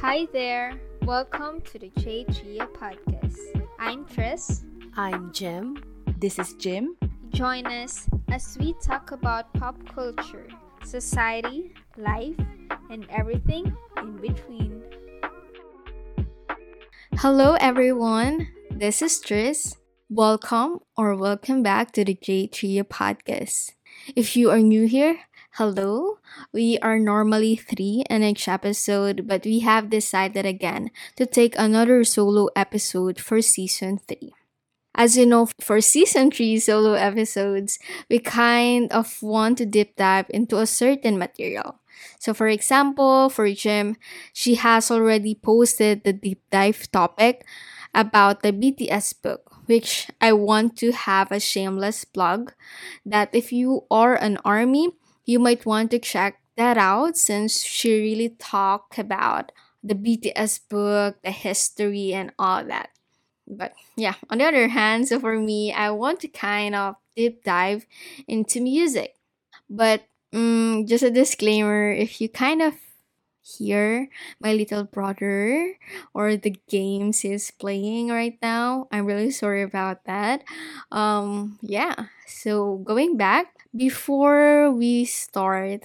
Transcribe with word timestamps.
Hi 0.00 0.26
there. 0.32 0.80
Welcome 1.02 1.60
to 1.68 1.78
the 1.78 1.92
J 2.00 2.24
Trio 2.24 2.64
podcast. 2.72 3.36
I'm 3.78 4.06
Tris. 4.06 4.64
I'm 4.96 5.30
Jim. 5.30 5.76
This 6.16 6.38
is 6.38 6.54
Jim. 6.54 6.96
Join 7.28 7.66
us 7.66 8.08
as 8.32 8.56
we 8.58 8.72
talk 8.80 9.12
about 9.12 9.52
pop 9.52 9.76
culture, 9.92 10.48
society, 10.82 11.74
life, 11.98 12.32
and 12.88 13.04
everything 13.10 13.76
in 13.98 14.16
between. 14.16 14.80
Hello, 17.20 17.60
everyone. 17.60 18.48
This 18.70 19.02
is 19.02 19.20
Tris. 19.20 19.76
Welcome 20.08 20.80
or 20.96 21.14
welcome 21.14 21.62
back 21.62 21.92
to 21.92 22.06
the 22.06 22.16
J 22.16 22.46
Trio 22.46 22.84
podcast. 22.84 23.76
If 24.16 24.34
you 24.34 24.48
are 24.48 24.64
new 24.64 24.88
here, 24.88 25.28
hello. 25.60 26.19
We 26.52 26.78
are 26.78 26.98
normally 26.98 27.56
three 27.56 28.04
in 28.08 28.22
each 28.22 28.48
episode, 28.48 29.26
but 29.26 29.44
we 29.44 29.60
have 29.60 29.90
decided 29.90 30.46
again 30.46 30.90
to 31.16 31.26
take 31.26 31.54
another 31.58 32.04
solo 32.04 32.48
episode 32.56 33.20
for 33.20 33.42
season 33.42 33.98
three. 33.98 34.32
As 34.94 35.16
you 35.16 35.24
know, 35.24 35.48
for 35.60 35.80
season 35.80 36.30
3 36.30 36.58
solo 36.58 36.94
episodes, 36.94 37.78
we 38.10 38.18
kind 38.18 38.90
of 38.92 39.22
want 39.22 39.58
to 39.58 39.66
deep 39.66 39.94
dive 39.96 40.26
into 40.30 40.58
a 40.58 40.66
certain 40.66 41.16
material. 41.16 41.78
So, 42.18 42.34
for 42.34 42.48
example, 42.48 43.30
for 43.30 43.48
Jim, 43.52 43.96
she 44.32 44.56
has 44.56 44.90
already 44.90 45.34
posted 45.34 46.02
the 46.02 46.12
deep 46.12 46.42
dive 46.50 46.90
topic 46.90 47.46
about 47.94 48.42
the 48.42 48.52
BTS 48.52 49.22
book, 49.22 49.62
which 49.66 50.08
I 50.20 50.32
want 50.32 50.76
to 50.78 50.92
have 50.92 51.30
a 51.30 51.40
shameless 51.40 52.04
plug 52.04 52.52
that 53.06 53.30
if 53.32 53.52
you 53.52 53.86
are 53.90 54.14
an 54.14 54.38
army, 54.44 54.90
you 55.24 55.38
might 55.38 55.66
want 55.66 55.90
to 55.92 55.98
check 55.98 56.40
that 56.56 56.76
out 56.76 57.16
since 57.16 57.62
she 57.62 58.00
really 58.00 58.30
talked 58.38 58.98
about 58.98 59.52
the 59.82 59.94
BTS 59.94 60.60
book, 60.68 61.16
the 61.22 61.30
history, 61.30 62.12
and 62.12 62.32
all 62.38 62.64
that. 62.64 62.90
But 63.46 63.72
yeah, 63.96 64.14
on 64.28 64.38
the 64.38 64.44
other 64.44 64.68
hand, 64.68 65.08
so 65.08 65.18
for 65.18 65.38
me, 65.38 65.72
I 65.72 65.90
want 65.90 66.20
to 66.20 66.28
kind 66.28 66.74
of 66.74 66.96
deep 67.16 67.42
dive 67.44 67.86
into 68.28 68.60
music. 68.60 69.16
But 69.68 70.04
um, 70.32 70.86
just 70.86 71.02
a 71.02 71.10
disclaimer 71.10 71.90
if 71.92 72.20
you 72.20 72.28
kind 72.28 72.62
of 72.62 72.74
hear 73.42 74.08
my 74.38 74.52
little 74.52 74.84
brother 74.84 75.74
or 76.14 76.36
the 76.36 76.54
games 76.68 77.20
he's 77.20 77.50
playing 77.50 78.08
right 78.08 78.38
now, 78.42 78.86
I'm 78.92 79.06
really 79.06 79.30
sorry 79.30 79.62
about 79.62 80.04
that. 80.04 80.44
Um, 80.92 81.58
yeah, 81.62 82.06
so 82.26 82.78
going 82.78 83.16
back, 83.16 83.59
before 83.76 84.70
we 84.70 85.04
start 85.04 85.82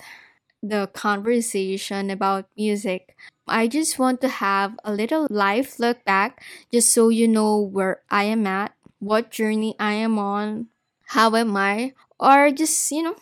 the 0.64 0.88
conversation 0.94 2.10
about 2.10 2.48
music, 2.58 3.16
I 3.48 3.68
just 3.68 4.00
want 4.00 4.22
to 4.22 4.30
have 4.30 4.78
a 4.84 4.94
little 4.94 5.28
life 5.30 5.80
look 5.80 6.04
back 6.06 6.44
just 6.74 6.94
so 6.94 7.10
you 7.10 7.28
know 7.28 7.60
where 7.60 8.02
I 8.10 8.26
am 8.26 8.48
at, 8.48 8.74
what 9.00 9.32
journey 9.32 9.76
I 9.80 9.94
am 9.94 10.18
on, 10.20 10.68
how 11.08 11.36
am 11.36 11.56
I, 11.58 11.94
or 12.20 12.52
just, 12.52 12.92
you 12.92 13.04
know, 13.04 13.16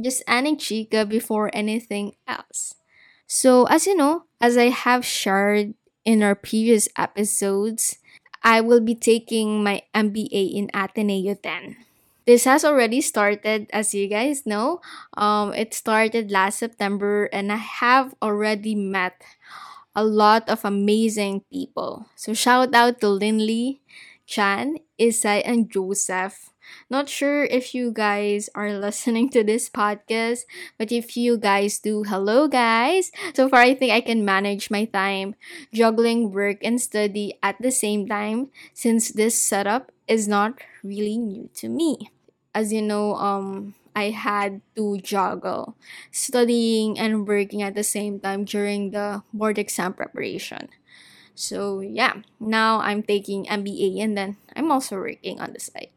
just 0.00 0.22
any 0.26 0.56
chica 0.56 1.04
before 1.06 1.50
anything 1.52 2.14
else. 2.26 2.74
So, 3.26 3.64
as 3.66 3.86
you 3.86 3.96
know, 3.96 4.24
as 4.40 4.56
I 4.56 4.68
have 4.70 5.04
shared 5.04 5.74
in 6.04 6.22
our 6.22 6.34
previous 6.34 6.88
episodes, 6.96 7.98
I 8.42 8.60
will 8.60 8.80
be 8.80 8.94
taking 8.94 9.64
my 9.64 9.82
MBA 9.94 10.44
in 10.54 10.70
Ateneo 10.74 11.36
then. 11.42 11.85
This 12.26 12.44
has 12.44 12.64
already 12.64 13.00
started, 13.00 13.70
as 13.72 13.94
you 13.94 14.08
guys 14.08 14.46
know. 14.46 14.80
Um, 15.16 15.54
it 15.54 15.72
started 15.74 16.30
last 16.30 16.58
September, 16.58 17.26
and 17.32 17.52
I 17.52 17.62
have 17.62 18.14
already 18.20 18.74
met 18.74 19.22
a 19.94 20.04
lot 20.04 20.48
of 20.48 20.64
amazing 20.64 21.42
people. 21.52 22.06
So 22.16 22.34
shout 22.34 22.74
out 22.74 23.00
to 23.00 23.08
Linley, 23.08 23.80
Chan, 24.26 24.78
Isai, 25.00 25.42
and 25.44 25.70
Joseph. 25.70 26.50
Not 26.90 27.08
sure 27.08 27.44
if 27.44 27.74
you 27.74 27.92
guys 27.92 28.50
are 28.54 28.72
listening 28.78 29.30
to 29.30 29.44
this 29.44 29.70
podcast, 29.70 30.42
but 30.78 30.90
if 30.92 31.16
you 31.16 31.38
guys 31.38 31.78
do, 31.78 32.02
hello 32.04 32.48
guys. 32.48 33.12
So 33.34 33.48
far, 33.48 33.60
I 33.60 33.74
think 33.74 33.92
I 33.92 34.00
can 34.00 34.24
manage 34.24 34.70
my 34.70 34.84
time 34.84 35.34
juggling 35.72 36.32
work 36.32 36.58
and 36.62 36.80
study 36.80 37.38
at 37.42 37.56
the 37.62 37.70
same 37.70 38.06
time 38.08 38.50
since 38.74 39.10
this 39.12 39.40
setup 39.40 39.92
is 40.08 40.26
not 40.28 40.58
really 40.82 41.16
new 41.18 41.48
to 41.62 41.68
me. 41.68 42.10
As 42.56 42.72
you 42.72 42.80
know, 42.80 43.20
um, 43.20 43.76
I 43.92 44.16
had 44.16 44.64
to 44.76 44.96
juggle 45.04 45.76
studying 46.08 46.98
and 46.98 47.28
working 47.28 47.60
at 47.60 47.76
the 47.76 47.84
same 47.84 48.16
time 48.16 48.48
during 48.48 48.96
the 48.96 49.20
board 49.32 49.58
exam 49.60 49.92
preparation. 49.92 50.72
So 51.36 51.80
yeah, 51.84 52.24
now 52.40 52.80
I'm 52.80 53.04
taking 53.04 53.44
MBA 53.44 54.00
and 54.00 54.16
then 54.16 54.36
I'm 54.56 54.72
also 54.72 54.96
working 54.96 55.36
on 55.36 55.52
the 55.52 55.60
side. 55.60 55.92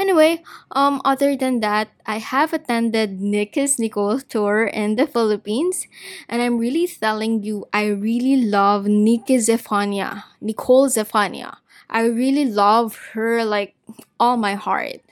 Anyway, 0.00 0.42
um, 0.72 1.00
other 1.04 1.36
than 1.36 1.60
that, 1.60 1.94
I 2.06 2.18
have 2.18 2.52
attended 2.52 3.20
Niki's 3.20 3.78
Nicole 3.78 4.18
tour 4.18 4.66
in 4.66 4.96
the 4.96 5.06
Philippines, 5.06 5.86
and 6.28 6.42
I'm 6.42 6.58
really 6.58 6.88
telling 6.88 7.44
you, 7.44 7.66
I 7.72 7.86
really 7.86 8.34
love 8.50 8.86
Niki 8.90 9.38
Zefanya, 9.38 10.24
Nicole 10.40 10.88
Zefanya. 10.88 11.62
I 11.88 12.06
really 12.06 12.50
love 12.50 13.14
her 13.14 13.44
like 13.44 13.76
all 14.18 14.36
my 14.36 14.54
heart 14.54 15.03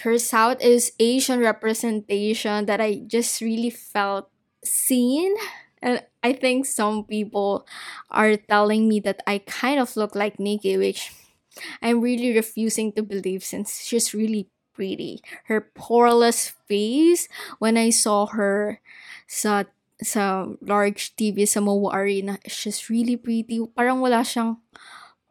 her 0.00 0.18
Southeast 0.18 0.92
Asian 0.98 1.40
representation 1.40 2.66
that 2.66 2.80
I 2.80 3.02
just 3.06 3.40
really 3.40 3.70
felt 3.70 4.30
seen. 4.64 5.34
And 5.82 6.02
I 6.22 6.32
think 6.32 6.66
some 6.66 7.04
people 7.04 7.66
are 8.10 8.36
telling 8.36 8.88
me 8.88 9.00
that 9.00 9.22
I 9.26 9.38
kind 9.38 9.80
of 9.80 9.96
look 9.96 10.14
like 10.14 10.38
Niki, 10.38 10.78
which 10.78 11.12
I'm 11.82 12.00
really 12.00 12.34
refusing 12.34 12.92
to 12.92 13.02
believe 13.02 13.44
since 13.44 13.82
she's 13.82 14.14
really 14.14 14.48
pretty. 14.74 15.20
Her 15.44 15.68
poreless 15.76 16.52
face 16.66 17.28
when 17.58 17.76
I 17.76 17.90
saw 17.90 18.26
her 18.26 18.80
sa 19.26 19.64
sa 20.02 20.46
large 20.60 21.14
TV 21.14 21.46
sa 21.46 21.60
MOA 21.60 21.94
Arena, 21.94 22.38
she's 22.46 22.90
really 22.90 23.16
pretty. 23.16 23.62
Parang 23.76 24.00
wala 24.00 24.26
siyang 24.26 24.58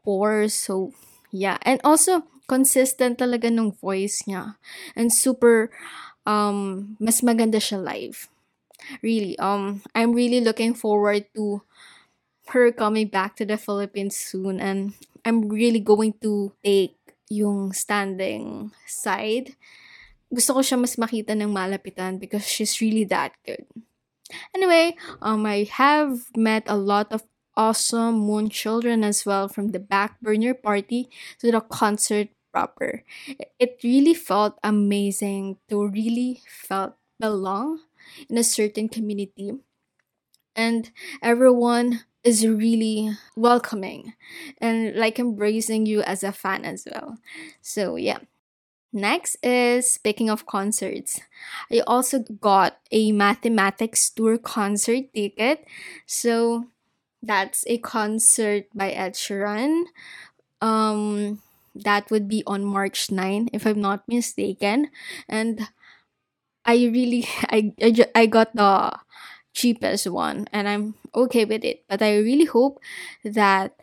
pores. 0.03 0.53
So, 0.53 0.93
yeah. 1.31 1.57
And 1.63 1.79
also, 1.83 2.23
consistent 2.51 3.15
talaga 3.15 3.47
nung 3.47 3.71
voice 3.71 4.27
niya. 4.27 4.59
And 4.91 5.07
super, 5.07 5.71
um, 6.27 6.99
mas 6.99 7.23
maganda 7.23 7.63
siya 7.63 7.79
live. 7.79 8.27
Really, 8.99 9.39
um, 9.39 9.79
I'm 9.95 10.11
really 10.11 10.43
looking 10.43 10.75
forward 10.75 11.31
to 11.39 11.63
her 12.51 12.75
coming 12.75 13.07
back 13.07 13.39
to 13.39 13.47
the 13.47 13.55
Philippines 13.55 14.19
soon 14.19 14.59
and 14.59 14.91
I'm 15.23 15.47
really 15.47 15.79
going 15.79 16.19
to 16.19 16.51
take 16.59 16.99
yung 17.31 17.71
standing 17.71 18.75
side. 18.83 19.55
Gusto 20.27 20.59
ko 20.59 20.59
siya 20.59 20.75
mas 20.75 20.99
makita 20.99 21.31
ng 21.31 21.47
malapitan 21.47 22.19
because 22.19 22.43
she's 22.43 22.83
really 22.83 23.07
that 23.07 23.31
good. 23.47 23.63
Anyway, 24.55 24.95
um, 25.21 25.45
I 25.45 25.67
have 25.71 26.31
met 26.35 26.63
a 26.67 26.75
lot 26.75 27.11
of 27.11 27.23
awesome 27.55 28.15
moon 28.15 28.49
children 28.49 29.03
as 29.03 29.25
well 29.25 29.47
from 29.47 29.71
the 29.71 29.79
back 29.79 30.19
burner 30.21 30.55
party 30.55 31.11
to 31.39 31.51
the 31.51 31.59
concert 31.59 32.31
proper. 32.51 33.03
It 33.59 33.79
really 33.83 34.13
felt 34.13 34.59
amazing 34.63 35.57
to 35.69 35.87
really 35.87 36.41
felt 36.47 36.95
belong 37.19 37.79
in 38.29 38.37
a 38.37 38.43
certain 38.43 38.89
community. 38.89 39.53
And 40.55 40.91
everyone 41.21 42.01
is 42.23 42.45
really 42.45 43.11
welcoming 43.35 44.13
and 44.59 44.95
like 44.95 45.17
embracing 45.17 45.85
you 45.85 46.01
as 46.01 46.23
a 46.23 46.31
fan 46.31 46.65
as 46.65 46.87
well. 46.89 47.17
So 47.61 47.95
yeah. 47.95 48.19
Next 48.93 49.37
is 49.43 49.91
speaking 49.91 50.29
of 50.29 50.47
concerts. 50.47 51.21
I 51.71 51.81
also 51.87 52.19
got 52.19 52.79
a 52.91 53.11
mathematics 53.11 54.09
tour 54.09 54.37
concert 54.37 55.13
ticket. 55.13 55.65
So 56.07 56.67
that's 57.23 57.65
a 57.67 57.79
concert 57.79 58.65
by 58.75 58.91
Ed 58.91 59.13
Sheeran. 59.15 59.85
Um 60.61 61.41
that 61.75 62.11
would 62.11 62.27
be 62.27 62.43
on 62.47 62.65
March 62.65 63.11
9 63.11 63.49
if 63.53 63.65
I'm 63.65 63.81
not 63.81 64.03
mistaken. 64.07 64.89
And 65.29 65.67
I 66.65 66.75
really 66.91 67.25
I 67.49 67.73
I, 67.81 68.05
I 68.15 68.25
got 68.25 68.55
the 68.55 68.93
cheapest 69.53 70.07
one 70.07 70.47
and 70.53 70.67
I'm 70.67 70.95
okay 71.15 71.45
with 71.45 71.63
it. 71.63 71.83
But 71.87 72.01
I 72.01 72.17
really 72.17 72.45
hope 72.45 72.79
that 73.23 73.75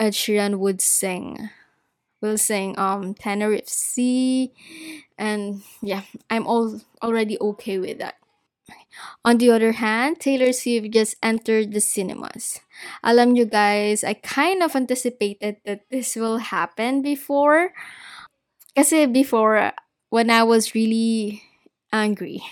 Ed 0.00 0.12
Sheeran 0.14 0.58
would 0.58 0.80
sing 0.82 1.50
will 2.22 2.38
sing 2.38 2.78
um 2.78 3.14
Tenerife 3.14 3.68
Sea 3.68 4.52
and 5.18 5.62
yeah 5.82 6.02
I'm 6.30 6.46
all 6.46 6.80
already 7.02 7.38
okay 7.40 7.78
with 7.78 7.98
that 8.00 8.16
on 9.24 9.38
the 9.38 9.50
other 9.50 9.72
hand, 9.72 10.20
Taylor 10.20 10.52
Swift 10.52 10.90
just 10.90 11.16
entered 11.22 11.72
the 11.72 11.80
cinemas. 11.80 12.60
Alam 13.02 13.34
nyo 13.34 13.44
guys, 13.44 14.04
I 14.04 14.14
kind 14.14 14.62
of 14.62 14.76
anticipated 14.76 15.58
that 15.64 15.88
this 15.90 16.16
will 16.16 16.38
happen 16.38 17.02
before. 17.02 17.72
Kasi 18.76 19.06
before, 19.06 19.72
when 20.10 20.30
I 20.30 20.42
was 20.42 20.74
really 20.74 21.42
angry, 21.92 22.42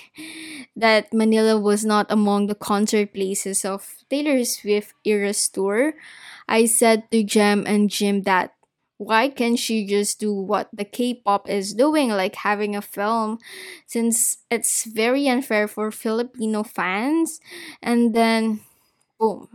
that 0.76 1.12
Manila 1.12 1.56
was 1.58 1.84
not 1.84 2.06
among 2.12 2.46
the 2.46 2.54
concert 2.54 3.14
places 3.14 3.64
of 3.64 4.04
Taylor 4.10 4.44
Swift 4.44 4.92
Eras 5.04 5.48
tour, 5.48 5.94
I 6.46 6.66
said 6.66 7.10
to 7.10 7.24
Jem 7.24 7.64
and 7.66 7.88
Jim 7.88 8.22
that 8.28 8.52
why 9.00 9.32
can't 9.32 9.56
she 9.56 9.88
just 9.88 10.20
do 10.20 10.29
what 10.29 10.69
the 10.76 10.85
K-pop 10.85 11.49
is 11.49 11.73
doing, 11.73 12.12
like 12.12 12.37
having 12.44 12.76
a 12.76 12.85
film, 12.85 13.41
since 13.88 14.44
it's 14.52 14.85
very 14.85 15.25
unfair 15.25 15.64
for 15.64 15.88
Filipino 15.88 16.61
fans. 16.61 17.41
And 17.81 18.12
then, 18.12 18.61
boom, 19.17 19.49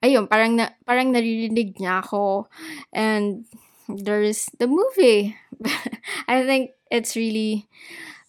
ayun, 0.00 0.24
parang 0.24 0.56
na, 0.56 0.72
parang 0.88 1.12
naririnig 1.12 1.76
niya 1.76 2.00
ako, 2.08 2.48
and 2.88 3.44
there's 3.84 4.48
the 4.56 4.64
movie. 4.64 5.36
I 6.28 6.40
think 6.48 6.72
it's 6.88 7.12
really 7.20 7.68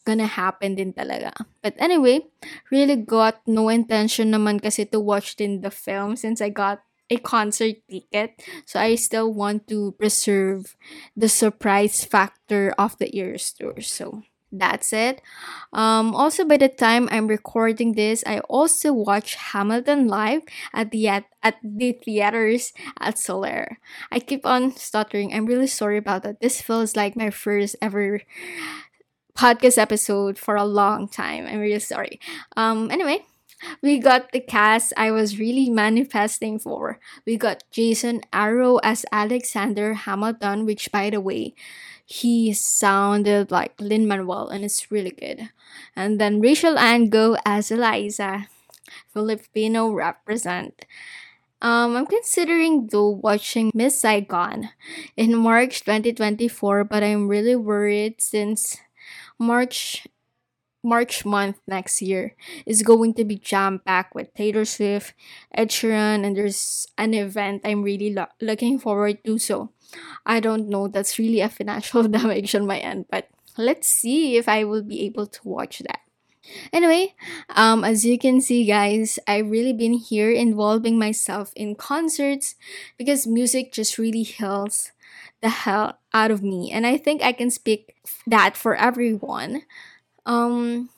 gonna 0.04 0.28
happen 0.28 0.76
din 0.76 0.92
talaga. 0.92 1.32
But 1.64 1.80
anyway, 1.80 2.28
really 2.72 3.00
got 3.00 3.40
no 3.48 3.72
intention 3.72 4.36
naman 4.36 4.60
kasi 4.60 4.84
to 4.92 5.00
watch 5.00 5.40
din 5.40 5.64
the 5.64 5.72
film 5.72 6.20
since 6.20 6.44
I 6.44 6.52
got 6.52 6.87
a 7.10 7.18
concert 7.18 7.76
ticket. 7.90 8.42
So 8.66 8.80
I 8.80 8.96
still 8.96 9.34
want 9.34 9.68
to 9.70 9.94
preserve 9.94 10.76
the 11.16 11.30
surprise 11.30 12.04
factor 12.04 12.74
of 12.78 12.98
the 12.98 13.16
Eras 13.16 13.54
tour. 13.54 13.82
So 13.82 14.24
that's 14.52 14.94
it. 14.94 15.22
Um, 15.74 16.16
also, 16.16 16.46
by 16.46 16.58
the 16.58 16.70
time 16.70 17.10
I'm 17.12 17.28
recording 17.28 17.94
this, 17.94 18.24
I 18.26 18.40
also 18.48 18.94
watched 18.94 19.36
Hamilton 19.52 20.08
live 20.08 20.44
at 20.74 20.92
the 20.92 21.08
at, 21.08 21.26
at 21.44 21.56
the 21.64 21.92
theaters 21.92 22.72
at 23.00 23.16
Solaire. 23.16 23.78
I 24.12 24.20
keep 24.20 24.46
on 24.46 24.76
stuttering. 24.76 25.34
I'm 25.34 25.46
really 25.46 25.68
sorry 25.68 25.98
about 25.98 26.24
that. 26.24 26.40
This 26.40 26.62
feels 26.62 26.96
like 26.96 27.16
my 27.16 27.30
first 27.30 27.76
ever 27.82 28.22
podcast 29.36 29.78
episode 29.78 30.40
for 30.40 30.56
a 30.56 30.66
long 30.66 31.08
time. 31.08 31.46
I'm 31.46 31.60
really 31.60 31.80
sorry. 31.80 32.20
Um, 32.56 32.90
anyway, 32.90 33.26
we 33.82 33.98
got 34.00 34.32
the 34.32 34.40
cast 34.40 34.94
I 34.98 35.12
was 35.12 35.40
really 35.40 35.70
manifesting 35.70 36.60
for. 36.60 37.00
We 37.26 37.38
got 37.38 37.64
Jason 37.72 38.22
Arrow 38.32 38.78
as 38.84 39.06
Alexander 39.12 39.94
Hamilton, 39.94 40.66
which, 40.66 40.92
by 40.92 41.10
the 41.10 41.22
way, 41.22 41.56
he 42.06 42.54
sounded 42.54 43.52
like 43.52 43.80
Lin 43.80 44.08
Manuel, 44.08 44.48
and 44.50 44.64
it's 44.64 44.92
really 44.92 45.12
good. 45.12 45.50
And 45.96 46.20
then 46.22 46.42
Rachelle 46.42 46.78
Ann 46.78 47.10
Go 47.10 47.38
as 47.46 47.72
Eliza, 47.72 48.48
Filipino 49.14 49.92
represent. 49.92 50.86
Um, 51.62 51.96
I'm 51.96 52.06
considering 52.06 52.88
though 52.88 53.10
watching 53.10 53.72
Miss 53.74 54.00
Saigon 54.00 54.70
in 55.18 55.36
March 55.36 55.84
2024, 55.84 56.84
but 56.84 57.04
I'm 57.04 57.28
really 57.28 57.56
worried 57.56 58.22
since 58.22 58.78
March 59.40 60.06
March 60.88 61.26
month 61.26 61.60
next 61.68 62.02
year 62.02 62.34
is 62.66 62.82
going 62.82 63.14
to 63.16 63.26
be 63.26 63.36
jam 63.36 63.80
packed 63.84 64.16
with 64.16 64.34
Taylor 64.34 64.64
Swift, 64.64 65.14
Ed 65.54 65.70
Sheeran, 65.70 66.24
and 66.26 66.36
there's 66.38 66.88
an 66.98 67.14
event 67.14 67.62
I'm 67.66 67.84
really 67.84 68.14
lo- 68.14 68.32
looking 68.40 68.80
forward 68.80 69.20
to. 69.26 69.38
So 69.38 69.72
I 70.26 70.40
don't 70.40 70.70
know, 70.70 70.88
that's 70.88 71.20
really 71.20 71.42
a 71.42 71.50
financial 71.50 72.08
damage 72.08 72.56
on 72.56 72.66
my 72.66 72.80
end, 72.80 73.06
but 73.12 73.28
let's 73.58 73.88
see 73.88 74.38
if 74.38 74.48
I 74.48 74.64
will 74.64 74.84
be 74.84 75.04
able 75.06 75.28
to 75.28 75.42
watch 75.44 75.80
that. 75.80 76.00
Anyway, 76.72 77.14
um, 77.50 77.84
as 77.84 78.06
you 78.06 78.18
can 78.18 78.40
see, 78.40 78.66
guys, 78.66 79.20
I've 79.28 79.50
really 79.50 79.74
been 79.74 79.94
here 79.94 80.32
involving 80.32 80.98
myself 80.98 81.52
in 81.56 81.76
concerts 81.76 82.56
because 82.98 83.28
music 83.28 83.74
just 83.74 83.98
really 83.98 84.24
heals 84.24 84.92
the 85.42 85.50
hell 85.50 86.00
out 86.14 86.32
of 86.32 86.42
me, 86.42 86.72
and 86.72 86.88
I 86.88 86.98
think 86.98 87.22
I 87.22 87.32
can 87.32 87.52
speak 87.52 87.96
that 88.26 88.56
for 88.56 88.76
everyone. 88.76 89.64
Um, 90.28 90.90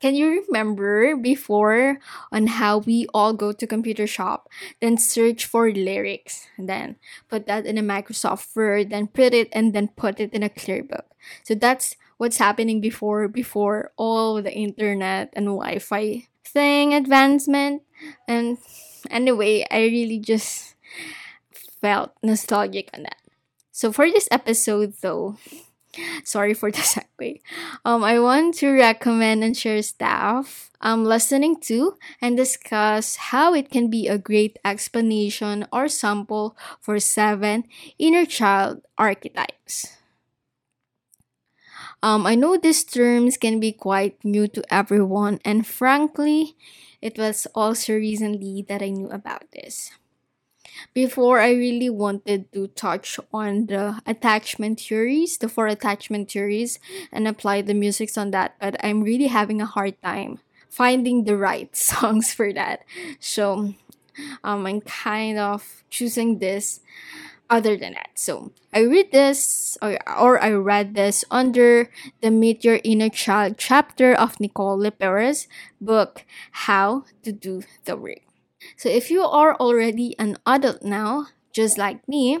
can 0.00 0.14
you 0.14 0.42
remember 0.46 1.14
before 1.14 2.00
on 2.32 2.46
how 2.46 2.78
we 2.78 3.06
all 3.12 3.34
go 3.34 3.52
to 3.52 3.66
computer 3.66 4.06
shop, 4.06 4.48
then 4.80 4.96
search 4.96 5.44
for 5.44 5.70
lyrics, 5.70 6.46
then 6.56 6.96
put 7.28 7.46
that 7.46 7.66
in 7.66 7.76
a 7.76 7.82
Microsoft 7.82 8.56
Word, 8.56 8.88
then 8.88 9.08
print 9.08 9.34
it 9.34 9.48
and 9.52 9.74
then 9.74 9.88
put 9.88 10.18
it 10.18 10.32
in 10.32 10.42
a 10.42 10.48
clear 10.48 10.82
book. 10.82 11.04
So 11.44 11.54
that's 11.54 11.96
what's 12.16 12.38
happening 12.38 12.80
before 12.80 13.28
before 13.28 13.92
all 13.98 14.40
the 14.40 14.52
internet 14.52 15.34
and 15.34 15.52
Wi-Fi 15.52 16.28
thing 16.46 16.94
advancement. 16.94 17.82
And 18.26 18.56
anyway, 19.10 19.66
I 19.70 19.84
really 19.84 20.18
just 20.18 20.76
felt 21.82 22.16
nostalgic 22.22 22.88
on 22.94 23.02
that. 23.02 23.20
So 23.70 23.92
for 23.92 24.08
this 24.08 24.28
episode 24.30 24.94
though, 25.02 25.36
sorry 26.24 26.54
for 26.54 26.70
the 26.70 26.78
segue. 26.82 27.40
Um, 27.84 28.04
I 28.04 28.18
want 28.20 28.54
to 28.62 28.70
recommend 28.70 29.44
and 29.44 29.56
share 29.56 29.82
stuff 29.82 30.70
I'm 30.80 31.04
listening 31.04 31.60
to 31.68 31.96
and 32.20 32.36
discuss 32.36 33.16
how 33.30 33.52
it 33.54 33.70
can 33.70 33.90
be 33.90 34.08
a 34.08 34.16
great 34.16 34.58
explanation 34.64 35.66
or 35.72 35.88
sample 35.88 36.56
for 36.80 36.98
seven 36.98 37.64
inner 37.98 38.24
child 38.24 38.80
archetypes. 38.96 39.96
Um, 42.02 42.26
I 42.26 42.34
know 42.34 42.56
these 42.56 42.82
terms 42.82 43.36
can 43.36 43.60
be 43.60 43.72
quite 43.72 44.24
new 44.24 44.48
to 44.48 44.64
everyone, 44.72 45.38
and 45.44 45.66
frankly, 45.66 46.56
it 47.02 47.18
was 47.18 47.46
also 47.54 47.92
recently 47.92 48.64
that 48.68 48.80
I 48.80 48.88
knew 48.88 49.10
about 49.10 49.50
this. 49.52 49.92
Before, 50.94 51.40
I 51.40 51.52
really 51.52 51.90
wanted 51.90 52.52
to 52.52 52.68
touch 52.68 53.18
on 53.32 53.66
the 53.66 54.00
attachment 54.06 54.80
theories, 54.80 55.38
the 55.38 55.48
four 55.48 55.66
attachment 55.66 56.30
theories, 56.30 56.78
and 57.12 57.26
apply 57.28 57.62
the 57.62 57.74
musics 57.74 58.16
on 58.16 58.30
that, 58.32 58.56
but 58.60 58.76
I'm 58.84 59.02
really 59.02 59.28
having 59.28 59.60
a 59.60 59.66
hard 59.66 60.00
time 60.02 60.40
finding 60.68 61.24
the 61.24 61.36
right 61.36 61.74
songs 61.76 62.32
for 62.32 62.52
that. 62.52 62.84
So, 63.18 63.74
um, 64.44 64.66
I'm 64.66 64.80
kind 64.80 65.38
of 65.38 65.84
choosing 65.90 66.38
this 66.38 66.80
other 67.50 67.76
than 67.76 67.94
that. 67.94 68.10
So 68.14 68.52
I 68.72 68.86
read 68.86 69.10
this 69.10 69.76
or, 69.82 69.98
or 70.08 70.40
I 70.40 70.52
read 70.52 70.94
this 70.94 71.24
under 71.30 71.90
the 72.22 72.30
Meet 72.30 72.64
Your 72.64 72.80
Inner 72.84 73.08
Child 73.08 73.56
chapter 73.58 74.14
of 74.14 74.38
Nicole 74.38 74.78
LePera's 74.78 75.48
book, 75.80 76.24
How 76.52 77.04
to 77.24 77.32
Do 77.32 77.64
the 77.84 77.96
Work. 77.96 78.29
So 78.76 78.88
if 78.88 79.10
you 79.10 79.22
are 79.22 79.54
already 79.56 80.18
an 80.18 80.36
adult 80.46 80.82
now, 80.82 81.28
just 81.52 81.78
like 81.78 82.06
me, 82.08 82.40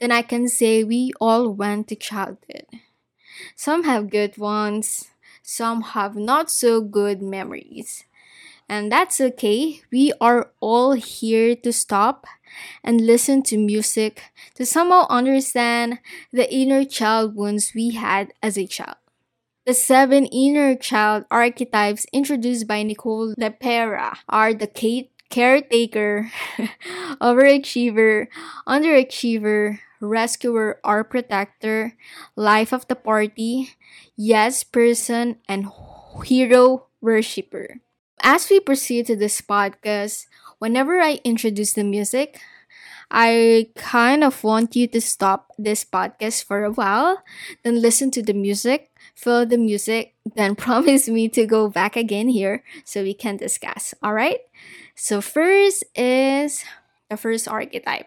then 0.00 0.12
I 0.12 0.22
can 0.22 0.48
say 0.48 0.84
we 0.84 1.12
all 1.20 1.50
went 1.50 1.88
to 1.88 1.96
childhood. 1.96 2.66
Some 3.56 3.84
have 3.84 4.10
good 4.10 4.36
ones, 4.36 5.10
some 5.42 5.82
have 5.82 6.16
not 6.16 6.50
so 6.50 6.80
good 6.80 7.22
memories. 7.22 8.04
And 8.68 8.90
that's 8.90 9.20
okay. 9.20 9.82
We 9.90 10.12
are 10.20 10.50
all 10.60 10.92
here 10.92 11.54
to 11.56 11.72
stop 11.72 12.26
and 12.82 13.06
listen 13.06 13.42
to 13.44 13.58
music 13.58 14.32
to 14.54 14.64
somehow 14.64 15.06
understand 15.10 15.98
the 16.32 16.52
inner 16.52 16.84
child 16.84 17.34
wounds 17.34 17.72
we 17.74 17.90
had 17.90 18.32
as 18.42 18.56
a 18.56 18.66
child. 18.66 18.96
The 19.66 19.74
seven 19.74 20.26
inner 20.26 20.74
child 20.74 21.24
archetypes 21.30 22.06
introduced 22.12 22.66
by 22.66 22.82
Nicole 22.82 23.34
LePera 23.36 24.16
are 24.28 24.52
the 24.54 24.66
Kate 24.66 25.11
caretaker, 25.32 26.30
overachiever, 27.24 28.28
underachiever, 28.68 29.80
rescuer 30.00 30.78
or 30.84 31.04
protector, 31.04 31.96
life 32.36 32.72
of 32.72 32.86
the 32.88 32.96
party, 32.96 33.70
yes 34.16 34.62
person, 34.64 35.40
and 35.48 35.66
hero 36.24 36.86
worshiper. 37.00 37.80
As 38.22 38.50
we 38.50 38.60
proceed 38.60 39.06
to 39.06 39.16
this 39.16 39.40
podcast, 39.40 40.26
whenever 40.60 41.00
I 41.00 41.18
introduce 41.24 41.72
the 41.72 41.82
music, 41.84 42.38
I 43.10 43.68
kind 43.76 44.24
of 44.24 44.42
want 44.42 44.74
you 44.74 44.86
to 44.88 45.00
stop 45.00 45.52
this 45.58 45.84
podcast 45.84 46.44
for 46.44 46.64
a 46.64 46.72
while, 46.72 47.22
then 47.62 47.80
listen 47.82 48.10
to 48.12 48.22
the 48.22 48.32
music, 48.32 48.90
feel 49.14 49.44
the 49.44 49.58
music, 49.58 50.14
then 50.34 50.54
promise 50.56 51.08
me 51.08 51.28
to 51.30 51.46
go 51.46 51.68
back 51.68 51.96
again 51.96 52.28
here 52.28 52.64
so 52.84 53.02
we 53.02 53.14
can 53.14 53.36
discuss. 53.36 53.94
All 54.02 54.14
right? 54.14 54.40
So, 55.02 55.20
first 55.20 55.82
is 55.98 56.62
the 57.10 57.16
first 57.16 57.48
archetype. 57.48 58.06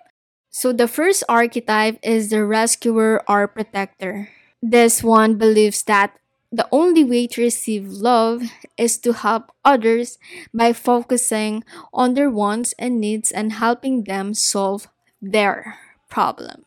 So, 0.50 0.72
the 0.72 0.88
first 0.88 1.28
archetype 1.28 2.00
is 2.02 2.30
the 2.30 2.46
rescuer 2.46 3.20
or 3.28 3.50
protector. 3.50 4.30
This 4.64 5.04
one 5.04 5.36
believes 5.36 5.84
that 5.92 6.16
the 6.54 6.66
only 6.72 7.04
way 7.04 7.28
to 7.36 7.42
receive 7.42 7.92
love 7.92 8.44
is 8.78 8.98
to 9.00 9.12
help 9.12 9.52
others 9.66 10.18
by 10.54 10.72
focusing 10.72 11.66
on 11.92 12.14
their 12.14 12.32
wants 12.32 12.72
and 12.80 13.02
needs 13.02 13.30
and 13.30 13.60
helping 13.60 14.06
them 14.06 14.34
solve 14.34 14.88
their 15.22 15.76
problem. 16.08 16.64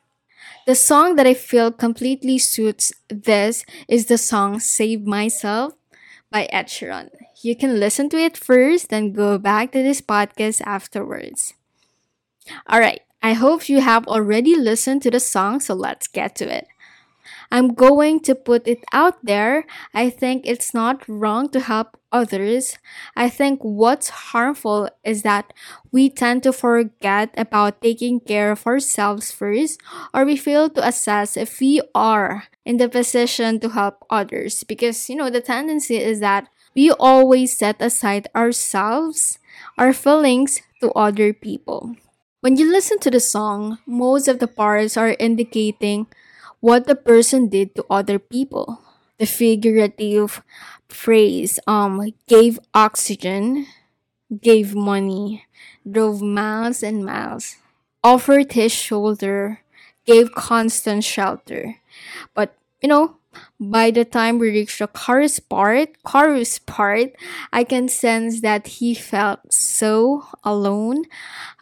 The 0.67 0.75
song 0.75 1.17
that 1.17 1.27
I 1.27 1.33
feel 1.33 1.73
completely 1.73 2.37
suits 2.37 2.93
this 3.09 3.65
is 3.89 4.13
the 4.13 4.19
song 4.19 4.61
Save 4.61 5.07
Myself 5.07 5.73
by 6.31 6.45
Ed 6.47 6.67
Sheeran. 6.67 7.11
You 7.43 7.57
can 7.57 7.81
listen 7.81 8.09
to 8.11 8.17
it 8.19 8.37
first, 8.37 8.91
then 8.91 9.13
go 9.13 9.39
back 9.39 9.73
to 9.73 9.83
this 9.83 10.01
podcast 10.01 10.61
afterwards. 10.65 11.55
Alright, 12.71 13.03
I 13.23 13.33
hope 13.35 13.69
you 13.69 13.81
have 13.81 14.07
already 14.07 14.55
listened 14.57 15.03
to 15.03 15.11
the 15.11 15.21
song, 15.21 15.61
so 15.61 15.75
let's 15.75 16.07
get 16.07 16.35
to 16.37 16.49
it. 16.49 16.67
I'm 17.51 17.75
going 17.75 18.21
to 18.29 18.35
put 18.35 18.69
it 18.69 18.85
out 18.93 19.25
there. 19.25 19.65
I 19.95 20.11
think 20.11 20.45
it's 20.45 20.75
not 20.75 21.03
wrong 21.09 21.49
to 21.51 21.61
help 21.61 21.97
others. 22.13 22.77
I 23.17 23.29
think 23.29 23.61
what's 23.63 24.33
harmful 24.33 24.89
is 25.05 25.23
that 25.23 25.53
we 25.91 26.11
tend 26.11 26.43
to 26.43 26.53
forget 26.53 27.33
about 27.37 27.81
taking 27.81 28.21
care 28.21 28.53
of 28.53 28.67
ourselves 28.67 29.33
first, 29.33 29.81
or 30.13 30.25
we 30.25 30.37
fail 30.37 30.69
to 30.71 30.87
assess 30.87 31.37
if 31.37 31.61
we 31.61 31.81
are 31.95 32.45
in 32.65 32.77
the 32.77 32.89
position 32.89 33.61
to 33.61 33.71
help 33.71 34.05
others. 34.11 34.65
Because, 34.65 35.09
you 35.09 35.17
know, 35.17 35.31
the 35.31 35.41
tendency 35.41 35.97
is 35.97 36.21
that 36.21 36.49
we 36.75 36.91
always 36.91 37.57
set 37.57 37.81
aside 37.81 38.29
ourselves, 38.37 39.39
our 39.77 39.93
feelings 39.93 40.61
to 40.81 40.93
other 40.93 41.33
people. 41.33 41.97
When 42.41 42.57
you 42.57 42.71
listen 42.71 43.01
to 43.01 43.11
the 43.11 43.21
song, 43.21 43.79
most 43.85 44.29
of 44.29 44.39
the 44.39 44.47
parts 44.47 44.97
are 44.97 45.17
indicating 45.19 46.07
what 46.61 46.87
the 46.87 46.95
person 46.97 47.49
did 47.49 47.75
to 47.77 47.85
other 47.91 48.19
people. 48.19 48.81
The 49.19 49.27
figurative 49.27 50.43
phrase 50.89 51.59
um 51.67 52.01
gave 52.27 52.59
oxygen, 52.75 53.67
gave 54.43 54.75
money, 54.75 55.47
drove 55.89 56.23
miles 56.23 56.83
and 56.83 57.05
miles, 57.05 57.57
offered 58.05 58.53
his 58.53 58.73
shoulder, 58.73 59.61
gave 60.07 60.33
constant 60.35 61.05
shelter. 61.05 61.77
But 62.35 62.55
you 62.83 62.89
know, 62.89 63.17
by 63.61 63.91
the 63.91 64.05
time 64.05 64.39
we 64.39 64.51
reach 64.51 64.79
the 64.79 64.87
chorus 64.87 65.41
part, 65.41 65.91
chorus 66.05 66.59
part, 66.59 67.11
I 67.53 67.65
can 67.65 67.89
sense 67.89 68.41
that 68.43 68.79
he 68.79 68.95
felt 68.95 69.53
so 69.53 70.25
alone. 70.45 71.05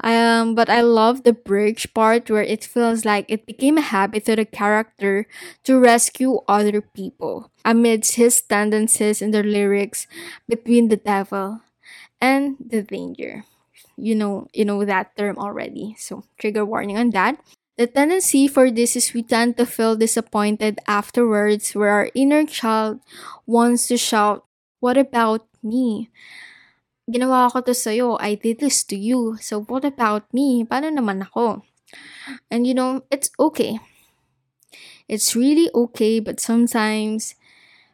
Um, 0.05 0.55
but 0.55 0.69
I 0.71 0.83
love 0.83 1.25
the 1.25 1.33
bridge 1.33 1.93
part 1.95 2.31
where 2.31 2.43
it 2.43 2.65
feels 2.65 3.05
like 3.05 3.27
it 3.29 3.47
became 3.47 3.79
a 3.79 3.83
habit 3.83 4.27
to 4.27 4.37
the 4.37 4.45
character 4.45 5.27
to 5.65 5.79
rescue 5.79 6.41
other 6.49 6.81
people 6.81 7.51
amidst 7.65 8.17
his 8.17 8.41
tendencies 8.43 9.23
in 9.23 9.31
the 9.33 9.43
lyrics 9.43 10.07
between 10.49 10.89
the 10.89 10.97
devil 10.99 11.61
and 12.21 12.57
the 12.61 12.83
danger. 12.83 13.45
You 13.97 14.15
know, 14.15 14.49
you 14.53 14.65
know 14.65 14.85
that 14.85 15.17
term 15.17 15.39
already. 15.39 15.97
So 15.99 16.25
trigger 16.39 16.65
warning 16.65 16.99
on 16.99 17.11
that. 17.11 17.41
The 17.77 17.87
tendency 17.87 18.49
for 18.49 18.71
this 18.71 18.97
is 18.97 19.13
we 19.13 19.23
tend 19.23 19.59
to 19.59 19.67
feel 19.67 19.97
disappointed 19.97 20.81
afterwards 20.89 21.77
where 21.77 21.93
our 21.93 22.09
inner 22.15 22.49
child 22.49 23.01
wants 23.45 23.87
to 23.89 23.99
shout, 24.01 24.47
What 24.81 24.97
about 24.97 25.45
me? 25.63 26.09
Ginawa 27.09 27.53
ko 27.53 27.61
to 27.65 27.75
sa'yo. 27.75 28.17
I 28.21 28.37
did 28.37 28.61
this 28.61 28.85
to 28.93 28.97
you. 28.97 29.37
So 29.41 29.61
what 29.61 29.85
about 29.85 30.29
me? 30.33 30.65
Paano 30.65 30.93
naman 30.93 31.25
ako? 31.25 31.65
And 32.51 32.67
you 32.67 32.75
know, 32.75 33.05
it's 33.11 33.31
okay. 33.41 33.81
It's 35.09 35.37
really 35.37 35.71
okay, 35.75 36.21
but 36.21 36.41
sometimes 36.41 37.37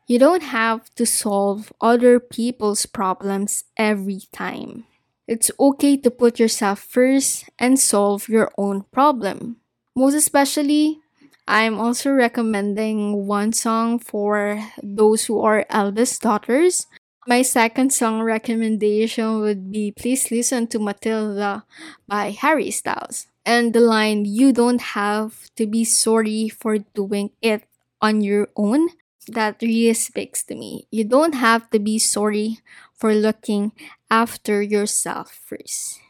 you 0.06 0.18
don't 0.18 0.42
have 0.42 0.90
to 0.94 1.06
solve 1.06 1.72
other 1.80 2.18
people's 2.18 2.86
problems 2.86 3.64
every 3.76 4.26
time. 4.32 4.84
It's 5.26 5.50
okay 5.60 5.96
to 6.02 6.10
put 6.10 6.38
yourself 6.38 6.80
first 6.82 7.48
and 7.58 7.78
solve 7.78 8.28
your 8.28 8.50
own 8.58 8.84
problem. 8.90 9.61
Most 9.94 10.14
especially, 10.14 11.00
I'm 11.46 11.78
also 11.78 12.10
recommending 12.12 13.26
one 13.26 13.52
song 13.52 13.98
for 13.98 14.62
those 14.82 15.24
who 15.26 15.40
are 15.40 15.66
eldest 15.68 16.22
daughters. 16.22 16.86
My 17.26 17.42
second 17.42 17.92
song 17.92 18.22
recommendation 18.22 19.40
would 19.40 19.70
be 19.70 19.92
Please 19.92 20.30
Listen 20.30 20.66
to 20.68 20.78
Matilda 20.78 21.64
by 22.08 22.30
Harry 22.30 22.70
Styles. 22.70 23.26
And 23.44 23.74
the 23.74 23.80
line, 23.80 24.24
You 24.24 24.52
don't 24.52 24.80
have 24.96 25.50
to 25.56 25.66
be 25.66 25.84
sorry 25.84 26.48
for 26.48 26.78
doing 26.78 27.30
it 27.42 27.64
on 28.00 28.22
your 28.22 28.48
own, 28.56 28.88
that 29.28 29.62
really 29.62 29.94
speaks 29.94 30.42
to 30.44 30.54
me. 30.54 30.86
You 30.90 31.04
don't 31.04 31.34
have 31.34 31.70
to 31.70 31.78
be 31.78 31.98
sorry 31.98 32.58
for 32.94 33.14
looking 33.14 33.72
after 34.10 34.62
yourself 34.62 35.30
first. 35.46 36.00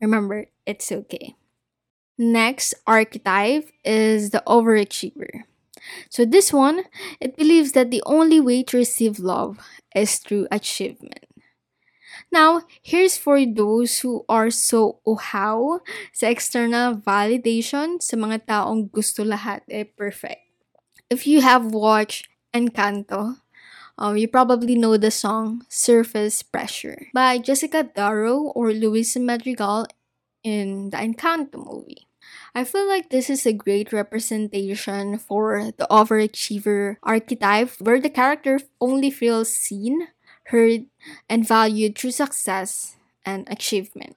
Remember, 0.00 0.46
it's 0.66 0.90
okay. 0.90 1.34
Next 2.20 2.74
archetype 2.86 3.72
is 3.80 4.28
the 4.28 4.44
overachiever. 4.46 5.48
So 6.10 6.26
this 6.26 6.52
one, 6.52 6.84
it 7.16 7.34
believes 7.34 7.72
that 7.72 7.90
the 7.90 8.02
only 8.04 8.44
way 8.44 8.62
to 8.64 8.76
receive 8.76 9.18
love 9.18 9.56
is 9.96 10.18
through 10.20 10.46
achievement. 10.52 11.24
Now, 12.30 12.68
here's 12.82 13.16
for 13.16 13.40
those 13.46 14.04
who 14.04 14.28
are 14.28 14.52
so 14.52 15.00
uhaw 15.08 15.80
sa 16.12 16.28
external 16.28 17.00
validation 17.00 18.04
sa 18.04 18.20
mga 18.20 18.44
taong 18.44 18.92
gusto 18.92 19.24
lahat 19.24 19.64
eh 19.72 19.88
perfect. 19.88 20.44
If 21.08 21.24
you 21.24 21.40
have 21.40 21.72
watched 21.72 22.28
Encanto, 22.52 23.40
um, 23.96 24.20
you 24.20 24.28
probably 24.28 24.76
know 24.76 25.00
the 25.00 25.10
song 25.10 25.64
Surface 25.72 26.44
Pressure 26.44 27.08
by 27.16 27.40
Jessica 27.40 27.80
Darrow 27.80 28.52
or 28.52 28.76
Luisa 28.76 29.24
Madrigal 29.24 29.88
in 30.44 30.92
the 30.92 31.00
Encanto 31.00 31.56
movie. 31.56 32.09
I 32.54 32.64
feel 32.64 32.86
like 32.88 33.10
this 33.10 33.30
is 33.30 33.46
a 33.46 33.52
great 33.52 33.92
representation 33.92 35.18
for 35.18 35.70
the 35.76 35.86
overachiever 35.90 36.96
archetype 37.02 37.70
where 37.80 38.00
the 38.00 38.10
character 38.10 38.58
only 38.80 39.10
feels 39.10 39.54
seen, 39.54 40.08
heard, 40.46 40.86
and 41.28 41.46
valued 41.46 41.96
through 41.96 42.10
success 42.10 42.96
and 43.24 43.46
achievement. 43.48 44.16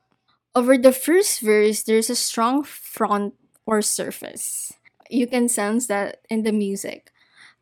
Over 0.56 0.78
the 0.78 0.92
first 0.94 1.42
verse, 1.42 1.84
there's 1.84 2.10
a 2.10 2.16
strong 2.16 2.64
front 2.64 3.36
or 3.66 3.82
surface. 3.82 4.74
You 5.10 5.28
can 5.28 5.48
sense 5.48 5.88
that 5.88 6.22
in 6.30 6.44
the 6.44 6.52
music. 6.52 7.12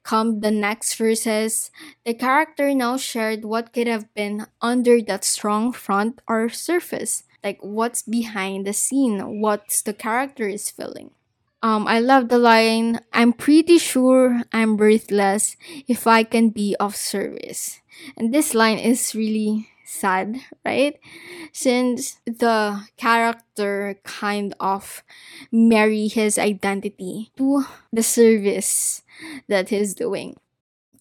Come 0.03 0.39
the 0.39 0.51
next 0.51 0.95
verses, 0.95 1.69
the 2.05 2.13
character 2.13 2.73
now 2.73 2.97
shared 2.97 3.45
what 3.45 3.71
could 3.71 3.87
have 3.87 4.11
been 4.13 4.47
under 4.61 5.01
that 5.03 5.23
strong 5.23 5.71
front 5.71 6.21
or 6.27 6.49
surface 6.49 7.23
like 7.43 7.59
what's 7.61 8.01
behind 8.01 8.65
the 8.65 8.73
scene? 8.73 9.41
What's 9.41 9.81
the 9.81 9.93
character 9.93 10.47
is 10.47 10.69
feeling? 10.69 11.11
Um 11.63 11.85
i 11.87 11.99
love 11.99 12.29
the 12.29 12.39
line 12.41 13.01
i'm 13.13 13.33
pretty 13.33 13.77
sure 13.77 14.41
i'm 14.51 14.77
worthless 14.77 15.55
if 15.87 16.07
i 16.07 16.23
can 16.23 16.49
be 16.49 16.75
of 16.79 16.95
service. 16.95 17.81
And 18.17 18.33
this 18.33 18.53
line 18.55 18.79
is 18.79 19.13
really 19.13 19.69
sad 19.85 20.39
right? 20.65 20.97
Since 21.51 22.17
the 22.25 22.87
character 22.97 23.99
kind 24.03 24.55
of 24.59 25.03
marry 25.51 26.07
his 26.07 26.39
identity 26.39 27.31
to 27.37 27.65
the 27.91 28.03
service 28.03 29.03
that 29.47 29.69
he's 29.69 29.93
doing. 29.93 30.37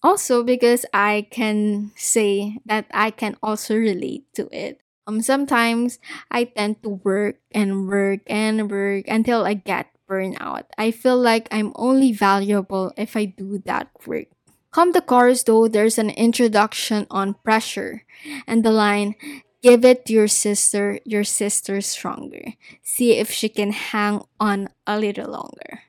Also 0.03 0.43
because 0.43 0.85
i 0.93 1.27
can 1.29 1.91
say 1.95 2.57
that 2.65 2.85
i 2.91 3.11
can 3.11 3.37
also 3.41 3.75
relate 3.77 4.25
to 4.33 4.49
it 4.51 4.80
um, 5.07 5.21
sometimes 5.21 5.99
I 6.29 6.45
tend 6.45 6.83
to 6.83 7.01
work 7.03 7.37
and 7.51 7.87
work 7.87 8.21
and 8.27 8.69
work 8.69 9.07
until 9.07 9.45
I 9.45 9.55
get 9.55 9.87
burnout. 10.09 10.65
I 10.77 10.91
feel 10.91 11.17
like 11.17 11.47
I'm 11.51 11.71
only 11.75 12.11
valuable 12.11 12.91
if 12.97 13.15
I 13.15 13.25
do 13.25 13.59
that 13.65 13.89
work. 14.05 14.27
Come 14.71 14.91
the 14.93 15.01
chorus 15.01 15.43
though, 15.43 15.67
there's 15.67 15.97
an 15.97 16.11
introduction 16.11 17.07
on 17.09 17.35
pressure 17.43 18.05
and 18.47 18.63
the 18.63 18.71
line, 18.71 19.15
Give 19.61 19.85
it 19.85 20.07
to 20.07 20.13
your 20.13 20.27
sister, 20.27 20.99
your 21.05 21.23
sister's 21.23 21.85
stronger. 21.85 22.57
See 22.81 23.13
if 23.13 23.29
she 23.29 23.47
can 23.47 23.71
hang 23.71 24.25
on 24.39 24.69
a 24.87 24.97
little 24.97 25.29
longer. 25.29 25.85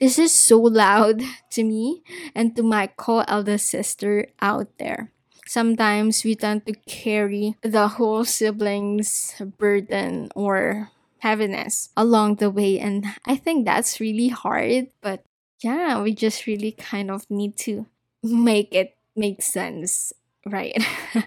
This 0.00 0.18
is 0.18 0.32
so 0.32 0.58
loud 0.82 1.22
to 1.52 1.62
me 1.62 2.02
and 2.34 2.56
to 2.56 2.62
my 2.64 2.88
co 2.88 3.20
eldest 3.28 3.70
sister 3.70 4.26
out 4.42 4.66
there 4.78 5.13
sometimes 5.54 6.24
we 6.24 6.34
tend 6.34 6.66
to 6.66 6.74
carry 6.86 7.54
the 7.62 7.86
whole 7.96 8.24
siblings 8.24 9.38
burden 9.58 10.28
or 10.34 10.90
heaviness 11.22 11.88
along 11.96 12.36
the 12.36 12.50
way 12.50 12.78
and 12.78 13.06
i 13.24 13.36
think 13.36 13.64
that's 13.64 14.00
really 14.00 14.28
hard 14.28 14.90
but 15.00 15.22
yeah 15.62 16.02
we 16.02 16.12
just 16.12 16.46
really 16.46 16.72
kind 16.72 17.10
of 17.10 17.24
need 17.30 17.56
to 17.56 17.86
make 18.22 18.74
it 18.74 18.96
make 19.16 19.40
sense 19.42 20.12
right? 20.46 20.76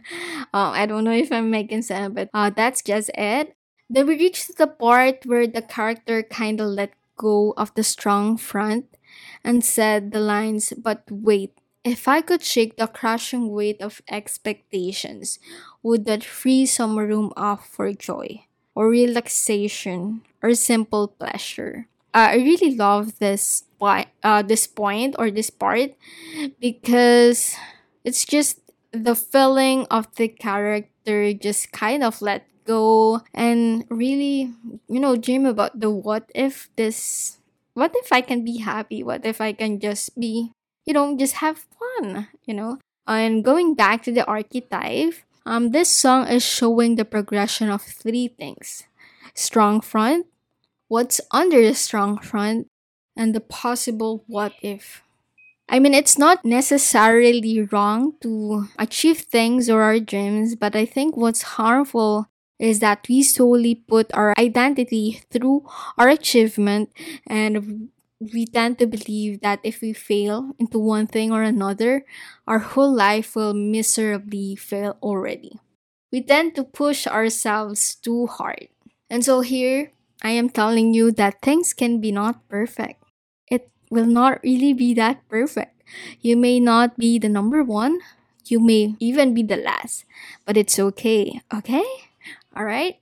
Um, 0.54 0.72
i 0.78 0.86
don't 0.86 1.04
know 1.04 1.12
if 1.16 1.32
i'm 1.32 1.50
making 1.50 1.82
sense 1.82 2.14
but 2.14 2.30
uh, 2.34 2.50
that's 2.50 2.82
just 2.82 3.10
it. 3.16 3.56
Then 3.90 4.08
we 4.08 4.20
reach 4.20 4.48
the 4.48 4.68
part 4.68 5.26
where 5.26 5.48
the 5.48 5.62
character 5.62 6.22
kind 6.24 6.60
of 6.60 6.68
let 6.68 6.92
go 7.16 7.54
of 7.58 7.74
the 7.76 7.84
strong 7.84 8.36
front 8.38 8.86
and 9.44 9.64
said 9.64 10.12
the 10.12 10.20
lines 10.20 10.74
but 10.78 11.04
wait 11.10 11.56
if 11.88 12.08
I 12.08 12.22
could 12.22 12.44
shake 12.44 12.76
the 12.76 12.88
crushing 12.88 13.50
weight 13.52 13.82
of 13.82 14.02
expectations, 14.12 15.40
would 15.82 16.06
that 16.06 16.24
free 16.24 16.66
some 16.66 17.00
room 17.00 17.32
off 17.38 17.68
for 17.68 17.94
joy, 17.94 18.44
or 18.76 18.90
relaxation, 18.90 20.22
or 20.44 20.54
simple 20.54 21.08
pleasure? 21.08 21.88
Uh, 22.14 22.34
I 22.34 22.36
really 22.36 22.76
love 22.76 23.20
this 23.20 23.64
point, 23.80 24.08
uh, 24.24 24.42
this 24.42 24.68
point 24.68 25.16
or 25.18 25.32
this 25.32 25.50
part 25.50 25.94
because 26.60 27.56
it's 28.04 28.26
just 28.26 28.60
the 28.92 29.16
feeling 29.16 29.86
of 29.92 30.10
the 30.16 30.28
character 30.28 31.34
just 31.34 31.72
kind 31.72 32.04
of 32.04 32.22
let 32.22 32.48
go 32.66 33.22
and 33.34 33.86
really, 33.90 34.52
you 34.88 35.00
know, 35.00 35.16
dream 35.16 35.46
about 35.46 35.80
the 35.80 35.92
what 35.92 36.32
if 36.34 36.70
this 36.76 37.38
what 37.78 37.94
if 37.94 38.12
I 38.12 38.22
can 38.22 38.44
be 38.44 38.58
happy? 38.58 39.04
What 39.04 39.24
if 39.24 39.40
I 39.40 39.54
can 39.54 39.80
just 39.80 40.18
be 40.20 40.52
you 40.88 40.94
know, 40.94 41.16
just 41.18 41.36
have 41.44 41.68
fun, 41.78 42.30
you 42.46 42.54
know. 42.54 42.80
And 43.06 43.44
going 43.44 43.76
back 43.76 44.04
to 44.04 44.12
the 44.12 44.26
archetype, 44.26 45.14
um, 45.46 45.72
this 45.72 45.96
song 45.96 46.28
is 46.28 46.44
showing 46.44 46.96
the 46.96 47.06
progression 47.06 47.70
of 47.70 47.82
three 47.84 48.30
things 48.30 48.84
strong 49.36 49.82
front, 49.82 50.26
what's 50.88 51.22
under 51.32 51.62
the 51.62 51.76
strong 51.76 52.18
front, 52.18 52.68
and 53.16 53.36
the 53.36 53.40
possible 53.40 54.24
what 54.28 54.54
if. 54.64 55.04
I 55.70 55.80
mean, 55.80 55.94
it's 55.94 56.18
not 56.18 56.46
necessarily 56.46 57.62
wrong 57.72 58.14
to 58.22 58.68
achieve 58.80 59.20
things 59.20 59.70
or 59.70 59.84
our 59.84 60.00
dreams, 60.00 60.56
but 60.56 60.76
I 60.76 60.86
think 60.86 61.18
what's 61.18 61.60
harmful 61.60 62.28
is 62.58 62.80
that 62.80 63.06
we 63.10 63.22
solely 63.22 63.76
put 63.76 64.12
our 64.14 64.34
identity 64.38 65.22
through 65.30 65.68
our 65.98 66.10
achievement 66.10 66.90
and 67.28 67.90
we 68.20 68.46
tend 68.46 68.80
to 68.80 68.88
believe 68.88 69.42
that 69.42 69.60
if 69.64 69.82
we 69.82 69.94
fail 69.94 70.56
into 70.58 70.80
one 70.80 71.08
thing 71.08 71.32
or 71.32 71.44
another, 71.44 72.06
our 72.48 72.60
whole 72.60 72.92
life 72.92 73.36
will 73.36 73.54
miserably 73.54 74.56
fail 74.56 74.98
already. 75.02 75.60
We 76.12 76.22
tend 76.22 76.56
to 76.56 76.64
push 76.64 77.06
ourselves 77.06 77.96
too 77.96 78.28
hard. 78.28 78.70
And 79.10 79.24
so 79.24 79.42
here, 79.42 79.92
I 80.24 80.32
am 80.32 80.50
telling 80.50 80.94
you 80.94 81.12
that 81.14 81.42
things 81.42 81.74
can 81.74 82.02
be 82.02 82.12
not 82.12 82.48
perfect. 82.50 83.04
It 83.48 83.70
will 83.90 84.08
not 84.08 84.42
really 84.44 84.74
be 84.74 84.94
that 84.96 85.28
perfect. 85.30 85.84
You 86.22 86.36
may 86.36 86.60
not 86.60 86.98
be 86.98 87.20
the 87.20 87.30
number 87.30 87.64
one, 87.64 88.00
you 88.46 88.60
may 88.60 88.96
even 89.00 89.34
be 89.34 89.44
the 89.44 89.58
last, 89.58 90.06
but 90.46 90.58
it's 90.58 90.80
okay, 90.80 91.42
okay? 91.54 91.86
All 92.56 92.66
right. 92.66 93.00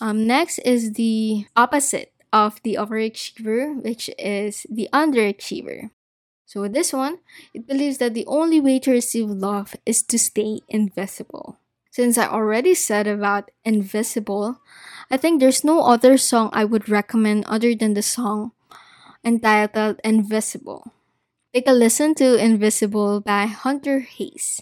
Um, 0.00 0.26
next 0.26 0.58
is 0.60 0.94
the 0.94 1.46
opposite 1.54 2.11
of 2.32 2.60
the 2.62 2.74
overachiever, 2.74 3.82
which 3.82 4.10
is 4.18 4.66
the 4.70 4.88
underachiever. 4.92 5.90
So 6.46 6.60
with 6.62 6.74
this 6.74 6.92
one, 6.92 7.18
it 7.54 7.66
believes 7.66 7.98
that 7.98 8.14
the 8.14 8.26
only 8.26 8.60
way 8.60 8.78
to 8.80 8.90
receive 8.90 9.28
love 9.28 9.74
is 9.86 10.02
to 10.04 10.18
stay 10.18 10.60
invisible. 10.68 11.58
Since 11.90 12.16
I 12.16 12.26
already 12.26 12.74
said 12.74 13.06
about 13.06 13.50
invisible, 13.64 14.60
I 15.10 15.16
think 15.16 15.40
there's 15.40 15.64
no 15.64 15.84
other 15.84 16.16
song 16.16 16.50
I 16.52 16.64
would 16.64 16.88
recommend 16.88 17.44
other 17.46 17.74
than 17.74 17.94
the 17.94 18.02
song 18.02 18.52
entitled 19.24 20.00
Invisible. 20.02 20.92
Take 21.54 21.68
a 21.68 21.72
listen 21.72 22.14
to 22.16 22.36
Invisible 22.36 23.20
by 23.20 23.46
Hunter 23.46 24.00
Hayes. 24.00 24.60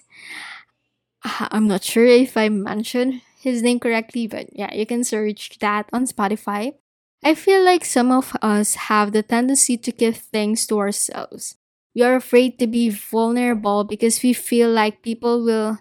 Uh, 1.24 1.48
I'm 1.50 1.68
not 1.68 1.84
sure 1.84 2.06
if 2.06 2.36
I 2.36 2.48
mentioned 2.48 3.22
his 3.38 3.62
name 3.62 3.78
correctly, 3.78 4.26
but 4.26 4.48
yeah, 4.52 4.74
you 4.74 4.86
can 4.86 5.04
search 5.04 5.58
that 5.60 5.88
on 5.92 6.06
Spotify. 6.06 6.74
I 7.22 7.34
feel 7.34 7.62
like 7.64 7.84
some 7.84 8.10
of 8.10 8.36
us 8.40 8.88
have 8.88 9.12
the 9.12 9.22
tendency 9.22 9.76
to 9.76 9.92
keep 9.92 10.16
things 10.16 10.66
to 10.66 10.78
ourselves. 10.78 11.56
We 11.94 12.02
are 12.02 12.14
afraid 12.14 12.58
to 12.58 12.66
be 12.66 12.88
vulnerable 12.88 13.84
because 13.84 14.22
we 14.22 14.32
feel 14.32 14.70
like 14.70 15.02
people 15.02 15.44
will 15.44 15.78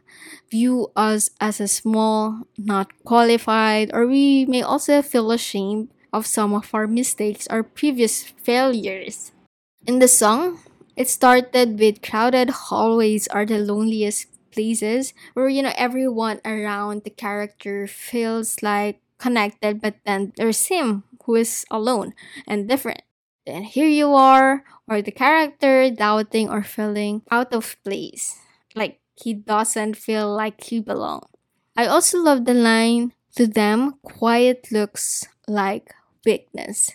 view 0.51 0.91
us 0.95 1.29
as 1.39 1.61
a 1.61 1.67
small, 1.67 2.47
not 2.57 2.91
qualified, 3.05 3.91
or 3.93 4.07
we 4.07 4.45
may 4.45 4.61
also 4.61 5.01
feel 5.01 5.31
ashamed 5.31 5.89
of 6.11 6.25
some 6.25 6.53
of 6.53 6.73
our 6.73 6.87
mistakes 6.87 7.47
or 7.49 7.63
previous 7.63 8.23
failures. 8.23 9.31
In 9.85 9.99
the 9.99 10.07
song, 10.07 10.59
it 10.95 11.07
started 11.09 11.79
with 11.79 12.01
crowded 12.01 12.49
hallways 12.49 13.27
are 13.27 13.45
the 13.45 13.59
loneliest 13.59 14.27
places 14.51 15.13
where 15.35 15.47
you 15.47 15.61
know 15.61 15.73
everyone 15.77 16.41
around 16.43 17.03
the 17.03 17.09
character 17.11 17.87
feels 17.87 18.63
like 18.63 18.99
connected 19.19 19.81
but 19.81 19.95
then 20.05 20.33
there's 20.37 20.67
him 20.67 21.03
who 21.25 21.35
is 21.35 21.65
alone 21.69 22.13
and 22.47 22.67
different. 22.67 23.01
Then 23.45 23.63
here 23.63 23.87
you 23.87 24.13
are 24.13 24.63
or 24.87 25.01
the 25.01 25.11
character 25.11 25.89
doubting 25.91 26.49
or 26.49 26.63
feeling 26.63 27.21
out 27.31 27.53
of 27.53 27.77
place 27.83 28.37
like 28.75 28.99
he 29.15 29.33
doesn't 29.33 29.95
feel 29.95 30.33
like 30.33 30.63
he 30.63 30.79
belongs. 30.79 31.27
I 31.75 31.85
also 31.87 32.19
love 32.19 32.45
the 32.45 32.53
line 32.53 33.13
to 33.35 33.47
them 33.47 33.99
quiet 34.03 34.67
looks 34.71 35.25
like 35.47 35.93
weakness. 36.25 36.91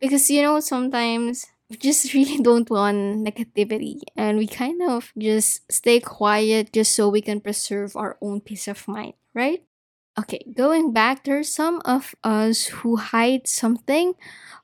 Because 0.00 0.30
you 0.30 0.42
know 0.42 0.60
sometimes 0.60 1.46
we 1.70 1.76
just 1.76 2.12
really 2.16 2.38
don't 2.42 2.68
want 2.70 3.24
negativity 3.24 4.00
and 4.16 4.38
we 4.38 4.46
kind 4.46 4.82
of 4.82 5.12
just 5.18 5.62
stay 5.72 6.00
quiet 6.00 6.72
just 6.72 6.94
so 6.94 7.08
we 7.08 7.20
can 7.20 7.40
preserve 7.40 7.96
our 7.96 8.16
own 8.20 8.40
peace 8.40 8.68
of 8.68 8.86
mind, 8.88 9.14
right? 9.34 9.64
Okay, 10.18 10.44
going 10.54 10.92
back, 10.92 11.24
there's 11.24 11.48
some 11.48 11.80
of 11.86 12.14
us 12.22 12.66
who 12.84 12.96
hide 12.96 13.48
something 13.48 14.12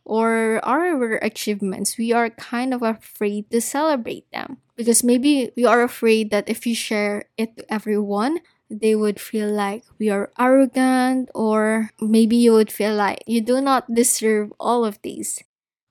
or 0.04 0.60
our 0.62 1.16
achievements. 1.24 1.96
We 1.96 2.12
are 2.12 2.28
kind 2.30 2.74
of 2.74 2.82
afraid 2.82 3.50
to 3.50 3.60
celebrate 3.60 4.30
them 4.30 4.58
because 4.76 5.02
maybe 5.02 5.50
we 5.56 5.64
are 5.64 5.82
afraid 5.82 6.30
that 6.32 6.48
if 6.48 6.64
we 6.66 6.74
share 6.74 7.24
it 7.38 7.56
to 7.56 7.72
everyone, 7.72 8.40
they 8.70 8.94
would 8.94 9.20
feel 9.20 9.48
like 9.50 9.84
we 9.98 10.10
are 10.10 10.30
arrogant, 10.38 11.30
or 11.34 11.90
maybe 12.00 12.36
you 12.36 12.52
would 12.52 12.70
feel 12.70 12.94
like 12.94 13.24
you 13.26 13.40
do 13.40 13.60
not 13.60 13.92
deserve 13.92 14.52
all 14.60 14.84
of 14.84 15.00
these. 15.02 15.40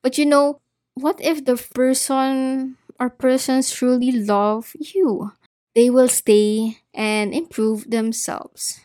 But 0.03 0.17
you 0.19 0.25
know, 0.25 0.61
what 0.93 1.21
if 1.21 1.45
the 1.45 1.57
person 1.57 2.77
or 2.99 3.09
persons 3.09 3.71
truly 3.71 4.11
love 4.11 4.73
you? 4.79 5.33
They 5.73 5.89
will 5.89 6.09
stay 6.09 6.77
and 6.93 7.33
improve 7.33 7.89
themselves. 7.89 8.81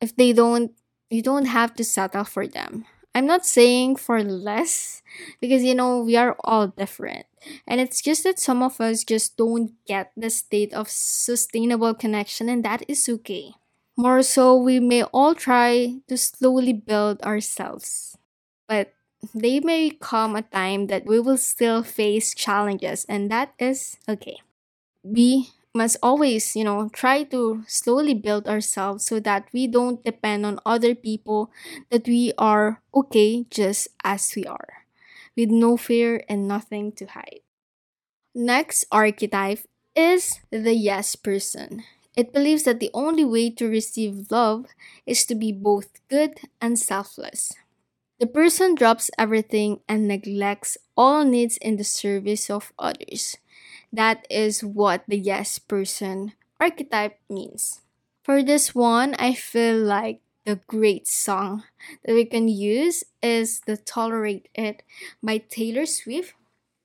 If 0.00 0.16
they 0.16 0.32
don't, 0.32 0.72
you 1.10 1.22
don't 1.22 1.46
have 1.46 1.74
to 1.76 1.84
settle 1.84 2.24
for 2.24 2.46
them. 2.46 2.84
I'm 3.14 3.26
not 3.26 3.46
saying 3.46 3.96
for 3.96 4.22
less 4.22 5.02
because 5.40 5.64
you 5.64 5.74
know 5.74 6.00
we 6.02 6.16
are 6.16 6.36
all 6.44 6.68
different. 6.68 7.26
And 7.66 7.80
it's 7.80 8.00
just 8.00 8.24
that 8.24 8.38
some 8.38 8.62
of 8.62 8.80
us 8.80 9.02
just 9.04 9.36
don't 9.36 9.72
get 9.86 10.12
the 10.16 10.30
state 10.30 10.72
of 10.74 10.90
sustainable 10.90 11.94
connection, 11.94 12.48
and 12.48 12.64
that 12.64 12.82
is 12.88 13.08
okay. 13.08 13.54
More 13.96 14.22
so, 14.22 14.54
we 14.54 14.78
may 14.78 15.02
all 15.04 15.34
try 15.34 15.98
to 16.06 16.16
slowly 16.16 16.72
build 16.72 17.22
ourselves. 17.22 18.16
But 18.68 18.92
they 19.34 19.58
may 19.60 19.90
come 19.90 20.36
a 20.36 20.42
time 20.42 20.86
that 20.88 21.06
we 21.06 21.18
will 21.18 21.38
still 21.38 21.82
face 21.82 22.34
challenges, 22.34 23.04
and 23.08 23.30
that 23.30 23.54
is 23.58 23.96
okay. 24.08 24.38
We 25.02 25.50
must 25.78 25.96
always, 26.02 26.56
you 26.58 26.64
know, 26.64 26.90
try 26.90 27.22
to 27.30 27.62
slowly 27.70 28.14
build 28.14 28.48
ourselves 28.50 29.06
so 29.06 29.20
that 29.22 29.46
we 29.54 29.70
don't 29.70 30.02
depend 30.02 30.44
on 30.44 30.58
other 30.66 30.94
people, 30.94 31.50
that 31.90 32.08
we 32.10 32.34
are 32.36 32.82
okay 32.92 33.46
just 33.48 33.86
as 34.02 34.34
we 34.34 34.42
are, 34.44 34.82
with 35.38 35.50
no 35.54 35.76
fear 35.78 36.24
and 36.28 36.48
nothing 36.50 36.90
to 36.98 37.06
hide. 37.06 37.46
Next 38.34 38.86
archetype 38.90 39.60
is 39.94 40.40
the 40.50 40.74
yes 40.74 41.14
person. 41.16 41.84
It 42.16 42.32
believes 42.32 42.64
that 42.64 42.80
the 42.80 42.90
only 42.94 43.24
way 43.24 43.50
to 43.50 43.68
receive 43.68 44.30
love 44.30 44.66
is 45.06 45.24
to 45.26 45.34
be 45.34 45.52
both 45.52 46.02
good 46.08 46.40
and 46.60 46.78
selfless. 46.78 47.52
The 48.20 48.26
person 48.26 48.74
drops 48.74 49.10
everything 49.18 49.80
and 49.88 50.06
neglects 50.06 50.76
all 50.96 51.24
needs 51.24 51.56
in 51.56 51.76
the 51.76 51.84
service 51.84 52.50
of 52.50 52.72
others. 52.78 53.36
That 53.92 54.26
is 54.30 54.62
what 54.64 55.04
the 55.08 55.18
yes 55.18 55.58
person 55.58 56.32
archetype 56.60 57.18
means. 57.28 57.80
For 58.22 58.42
this 58.42 58.74
one, 58.74 59.14
I 59.18 59.34
feel 59.34 59.78
like 59.78 60.20
the 60.44 60.60
great 60.66 61.06
song 61.08 61.64
that 62.04 62.14
we 62.14 62.24
can 62.24 62.48
use 62.48 63.04
is 63.22 63.60
the 63.66 63.76
Tolerate 63.76 64.48
It 64.54 64.82
by 65.22 65.38
Taylor 65.38 65.86
Swift. 65.86 66.34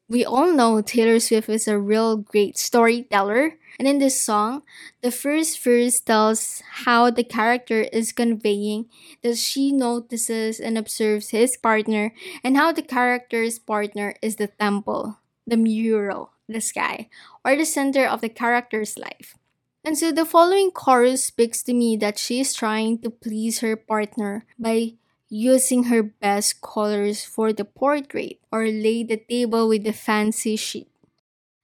We 0.10 0.26
all 0.26 0.52
know 0.52 0.82
Taylor 0.82 1.20
Swift 1.20 1.50
is 1.50 1.68
a 1.68 1.80
real 1.80 2.18
great 2.18 2.58
storyteller 2.58 3.58
and 3.80 3.88
in 3.88 3.98
this 3.98 4.20
song, 4.20 4.64
the 5.02 5.12
first 5.12 5.62
verse 5.64 6.00
tells 6.00 6.62
how 6.86 7.10
the 7.10 7.24
character 7.24 7.82
is 7.92 8.14
conveying 8.14 8.86
that 9.24 9.38
she 9.38 9.72
notices 9.72 10.60
and 10.60 10.78
observes 10.78 11.30
his 11.30 11.58
partner 11.58 12.14
and 12.44 12.56
how 12.56 12.72
the 12.72 12.84
character's 12.84 13.58
partner 13.58 14.16
is 14.22 14.36
the 14.36 14.48
temple, 14.48 15.20
the 15.48 15.58
mural, 15.58 16.32
the 16.48 16.62
sky, 16.62 17.10
or 17.44 17.56
the 17.56 17.66
center 17.66 18.06
of 18.06 18.22
the 18.22 18.30
character's 18.30 18.98
life. 18.98 19.36
And 19.84 19.98
so 19.98 20.12
the 20.12 20.26
following 20.26 20.72
chorus 20.72 21.26
speaks 21.26 21.62
to 21.64 21.74
me 21.74 21.98
that 21.98 22.18
she 22.18 22.40
is 22.40 22.54
trying 22.54 23.00
to 23.00 23.10
please 23.10 23.60
her 23.60 23.76
partner 23.76 24.46
by 24.58 24.94
using 25.34 25.86
her 25.90 26.04
best 26.04 26.62
colors 26.62 27.26
for 27.26 27.54
the 27.54 27.66
portrait 27.66 28.38
or 28.54 28.68
lay 28.68 29.04
the 29.04 29.18
table 29.18 29.68
with 29.68 29.84
the 29.84 29.94
fancy 29.94 30.56
sheet. 30.56 30.88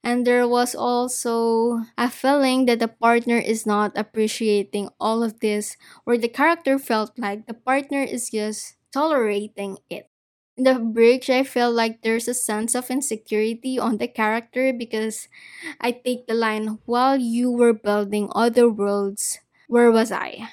And 0.02 0.26
there 0.26 0.48
was 0.48 0.74
also 0.74 1.84
a 1.98 2.08
feeling 2.10 2.64
that 2.66 2.78
the 2.80 2.88
partner 2.88 3.36
is 3.36 3.66
not 3.66 3.92
appreciating 3.96 4.88
all 4.98 5.22
of 5.22 5.40
this, 5.40 5.76
where 6.04 6.16
the 6.18 6.28
character 6.28 6.78
felt 6.78 7.18
like 7.18 7.46
the 7.46 7.54
partner 7.54 8.00
is 8.02 8.30
just 8.30 8.76
tolerating 8.92 9.78
it. 9.90 10.08
In 10.56 10.64
the 10.64 10.78
bridge, 10.78 11.28
I 11.30 11.44
felt 11.44 11.74
like 11.74 12.02
there's 12.02 12.28
a 12.28 12.34
sense 12.34 12.74
of 12.74 12.90
insecurity 12.90 13.78
on 13.78 13.98
the 13.98 14.08
character 14.08 14.72
because 14.72 15.28
I 15.80 15.92
take 15.92 16.26
the 16.26 16.34
line, 16.34 16.78
while 16.86 17.16
you 17.18 17.50
were 17.50 17.72
building 17.74 18.28
other 18.34 18.68
worlds, 18.70 19.38
where 19.68 19.90
was 19.92 20.12
I? 20.12 20.48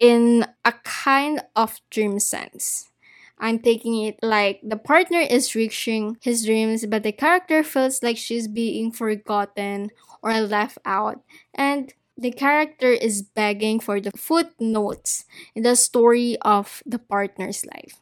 In 0.00 0.46
a 0.64 0.72
kind 0.84 1.42
of 1.56 1.80
dream 1.90 2.18
sense. 2.20 2.90
I'm 3.38 3.58
taking 3.60 4.02
it 4.02 4.18
like 4.22 4.60
the 4.62 4.76
partner 4.76 5.20
is 5.20 5.54
reaching 5.54 6.18
his 6.20 6.44
dreams, 6.44 6.86
but 6.86 7.02
the 7.02 7.12
character 7.12 7.62
feels 7.62 8.02
like 8.02 8.16
she's 8.16 8.48
being 8.48 8.90
forgotten 8.90 9.90
or 10.22 10.40
left 10.40 10.78
out. 10.84 11.22
And 11.54 11.92
the 12.16 12.32
character 12.32 12.90
is 12.90 13.22
begging 13.22 13.78
for 13.78 14.00
the 14.00 14.10
footnotes 14.10 15.24
in 15.54 15.62
the 15.62 15.76
story 15.76 16.36
of 16.42 16.82
the 16.84 16.98
partner's 16.98 17.64
life. 17.64 18.00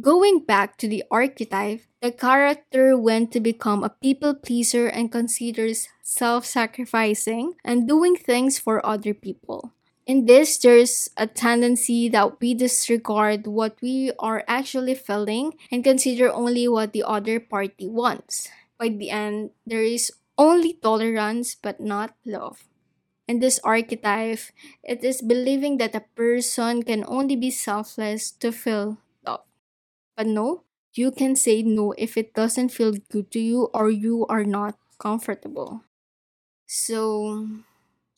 Going 0.00 0.40
back 0.40 0.76
to 0.78 0.88
the 0.88 1.04
archetype, 1.10 1.82
the 2.00 2.12
character 2.12 2.96
went 2.96 3.32
to 3.32 3.40
become 3.40 3.82
a 3.82 3.90
people 3.90 4.34
pleaser 4.34 4.86
and 4.86 5.10
considers 5.10 5.88
self 6.02 6.46
sacrificing 6.46 7.54
and 7.64 7.88
doing 7.88 8.16
things 8.16 8.58
for 8.58 8.84
other 8.86 9.14
people. 9.14 9.72
In 10.06 10.26
this, 10.26 10.58
there's 10.58 11.08
a 11.16 11.26
tendency 11.26 12.08
that 12.10 12.40
we 12.40 12.52
disregard 12.54 13.46
what 13.46 13.80
we 13.80 14.12
are 14.18 14.44
actually 14.46 14.94
feeling 14.94 15.56
and 15.72 15.82
consider 15.82 16.30
only 16.32 16.68
what 16.68 16.92
the 16.92 17.02
other 17.02 17.40
party 17.40 17.88
wants. 17.88 18.48
By 18.78 18.88
the 18.90 19.08
end, 19.10 19.50
there 19.66 19.82
is 19.82 20.12
only 20.36 20.74
tolerance 20.74 21.54
but 21.54 21.80
not 21.80 22.14
love. 22.26 22.64
In 23.28 23.40
this 23.40 23.60
archetype, 23.64 24.40
it 24.84 25.04
is 25.04 25.22
believing 25.22 25.78
that 25.78 25.94
a 25.94 26.04
person 26.16 26.82
can 26.82 27.04
only 27.08 27.36
be 27.36 27.50
selfless 27.50 28.30
to 28.42 28.52
feel 28.52 28.98
love. 29.26 29.44
but 30.16 30.26
no, 30.26 30.64
you 30.94 31.10
can 31.12 31.36
say 31.36 31.62
no 31.62 31.92
if 31.98 32.16
it 32.16 32.34
doesn't 32.34 32.70
feel 32.70 32.94
good 33.10 33.30
to 33.32 33.40
you 33.40 33.70
or 33.74 33.90
you 33.90 34.26
are 34.28 34.44
not 34.44 34.78
comfortable. 34.98 35.82
So, 36.66 37.48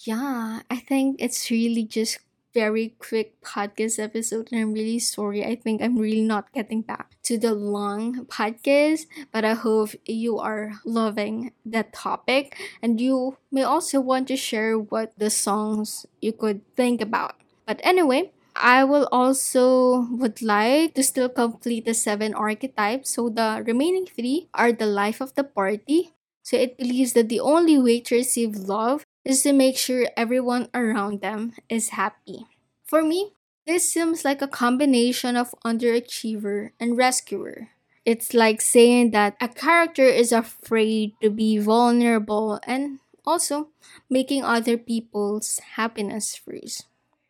yeah, 0.07 0.62
I 0.71 0.77
think 0.77 1.16
it's 1.19 1.51
really 1.51 1.83
just 1.83 2.19
very 2.55 2.95
quick 2.99 3.37
podcast 3.42 3.99
episode 3.99 4.49
and 4.51 4.61
I'm 4.61 4.73
really 4.73 4.99
sorry. 4.99 5.45
I 5.45 5.57
think 5.57 5.83
I'm 5.83 5.99
really 5.99 6.23
not 6.23 6.53
getting 6.55 6.81
back 6.81 7.12
to 7.25 7.37
the 7.37 7.53
long 7.53 8.25
podcast, 8.27 9.05
but 9.31 9.45
I 9.45 9.53
hope 9.53 9.90
you 10.07 10.38
are 10.38 10.81
loving 10.87 11.53
that 11.66 11.92
topic 11.92 12.57
and 12.81 13.01
you 13.01 13.37
may 13.51 13.62
also 13.62 14.01
want 14.01 14.29
to 14.29 14.37
share 14.37 14.79
what 14.79 15.12
the 15.19 15.29
songs 15.29 16.07
you 16.23 16.33
could 16.33 16.62
think 16.77 17.03
about. 17.03 17.37
But 17.66 17.81
anyway, 17.83 18.33
I 18.55 18.85
will 18.85 19.09
also 19.12 20.07
would 20.12 20.40
like 20.40 20.95
to 20.95 21.03
still 21.03 21.29
complete 21.29 21.85
the 21.85 21.92
seven 21.92 22.33
archetypes. 22.33 23.11
So 23.11 23.29
the 23.29 23.62
remaining 23.66 24.07
three 24.07 24.49
are 24.55 24.73
the 24.73 24.87
life 24.87 25.21
of 25.21 25.35
the 25.35 25.45
party. 25.45 26.14
So 26.42 26.57
it 26.57 26.79
believes 26.79 27.12
that 27.14 27.29
the 27.29 27.40
only 27.40 27.77
way 27.77 28.01
to 28.01 28.14
receive 28.14 28.55
love 28.55 29.05
is 29.27 29.43
to 29.43 29.53
make 29.53 29.77
sure 29.77 30.07
everyone 30.17 30.71
around 30.73 31.21
them 31.21 31.53
is 31.69 31.99
happy. 31.99 32.47
For 32.87 33.03
me, 33.03 33.33
this 33.67 33.91
seems 33.91 34.25
like 34.25 34.41
a 34.41 34.47
combination 34.47 35.37
of 35.37 35.53
underachiever 35.67 36.71
and 36.79 36.97
rescuer. 36.97 37.75
It's 38.05 38.33
like 38.33 38.61
saying 38.62 39.11
that 39.11 39.35
a 39.41 39.49
character 39.49 40.07
is 40.07 40.31
afraid 40.31 41.19
to 41.21 41.29
be 41.29 41.59
vulnerable 41.59 42.61
and 42.62 43.01
also 43.27 43.75
making 44.09 44.45
other 44.45 44.79
people's 44.79 45.59
happiness 45.75 46.37
freeze. 46.37 46.85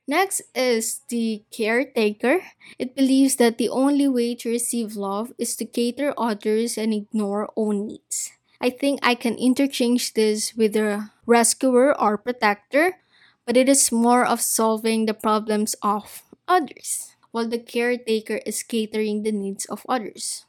Next 0.06 0.42
is 0.54 1.00
the 1.08 1.42
caretaker. 1.50 2.44
It 2.78 2.94
believes 2.94 3.36
that 3.36 3.56
the 3.56 3.70
only 3.70 4.06
way 4.06 4.34
to 4.36 4.50
receive 4.50 4.94
love 4.94 5.32
is 5.38 5.56
to 5.56 5.64
cater 5.64 6.12
others 6.18 6.76
and 6.76 6.92
ignore 6.92 7.50
own 7.56 7.88
needs. 7.88 8.32
I 8.60 8.70
think 8.70 9.00
I 9.02 9.14
can 9.14 9.36
interchange 9.36 10.14
this 10.14 10.54
with 10.54 10.76
a 10.76 11.10
rescuer 11.26 11.98
or 11.98 12.16
protector, 12.18 12.98
but 13.46 13.56
it 13.56 13.68
is 13.68 13.92
more 13.92 14.24
of 14.26 14.40
solving 14.40 15.06
the 15.06 15.14
problems 15.14 15.74
of 15.82 16.22
others, 16.48 17.14
while 17.30 17.48
the 17.48 17.58
caretaker 17.58 18.40
is 18.46 18.62
catering 18.62 19.22
the 19.22 19.32
needs 19.32 19.64
of 19.66 19.84
others. 19.88 20.44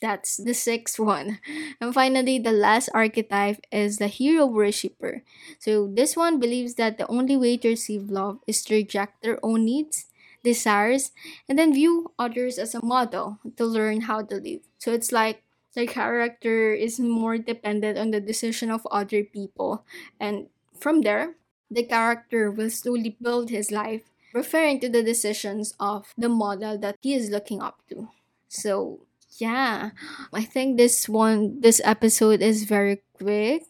That's 0.00 0.36
the 0.36 0.54
sixth 0.54 0.98
one. 0.98 1.38
And 1.80 1.94
finally, 1.94 2.38
the 2.38 2.52
last 2.52 2.90
archetype 2.92 3.62
is 3.70 3.98
the 3.98 4.08
hero 4.08 4.46
worshipper. 4.46 5.22
So, 5.60 5.86
this 5.86 6.16
one 6.16 6.40
believes 6.40 6.74
that 6.74 6.98
the 6.98 7.06
only 7.06 7.36
way 7.36 7.56
to 7.58 7.68
receive 7.70 8.10
love 8.10 8.40
is 8.46 8.64
to 8.66 8.74
reject 8.74 9.22
their 9.22 9.38
own 9.42 9.64
needs, 9.64 10.06
desires, 10.42 11.12
and 11.48 11.58
then 11.58 11.72
view 11.72 12.12
others 12.18 12.58
as 12.58 12.74
a 12.74 12.84
model 12.84 13.38
to 13.56 13.64
learn 13.64 14.02
how 14.10 14.22
to 14.22 14.36
live. 14.36 14.62
So, 14.78 14.92
it's 14.92 15.12
like 15.12 15.42
the 15.74 15.86
character 15.86 16.72
is 16.72 17.00
more 17.00 17.38
dependent 17.38 17.98
on 17.98 18.10
the 18.10 18.20
decision 18.20 18.70
of 18.70 18.86
other 18.90 19.24
people. 19.24 19.84
And 20.20 20.48
from 20.78 21.02
there, 21.02 21.34
the 21.70 21.82
character 21.84 22.50
will 22.50 22.70
slowly 22.70 23.16
build 23.20 23.50
his 23.50 23.70
life, 23.72 24.02
referring 24.34 24.80
to 24.80 24.88
the 24.88 25.02
decisions 25.02 25.74
of 25.80 26.12
the 26.16 26.28
model 26.28 26.76
that 26.78 26.96
he 27.00 27.14
is 27.14 27.30
looking 27.30 27.62
up 27.62 27.80
to. 27.88 28.08
So, 28.48 29.00
yeah, 29.38 29.90
I 30.32 30.44
think 30.44 30.76
this 30.76 31.08
one, 31.08 31.60
this 31.60 31.80
episode 31.84 32.42
is 32.42 32.64
very 32.64 33.00
quick. 33.16 33.64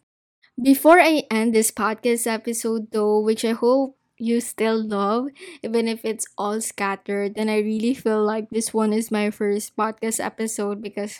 Before 0.60 1.00
I 1.00 1.24
end 1.30 1.54
this 1.54 1.70
podcast 1.70 2.26
episode, 2.26 2.90
though, 2.90 3.20
which 3.20 3.44
I 3.44 3.52
hope 3.52 3.96
you 4.18 4.40
still 4.40 4.82
love, 4.82 5.28
even 5.62 5.88
if 5.88 6.04
it's 6.04 6.26
all 6.36 6.60
scattered, 6.60 7.34
then 7.34 7.48
I 7.48 7.58
really 7.58 7.94
feel 7.94 8.22
like 8.24 8.50
this 8.50 8.74
one 8.74 8.92
is 8.92 9.10
my 9.10 9.30
first 9.30 9.76
podcast 9.76 10.22
episode 10.22 10.82
because 10.82 11.18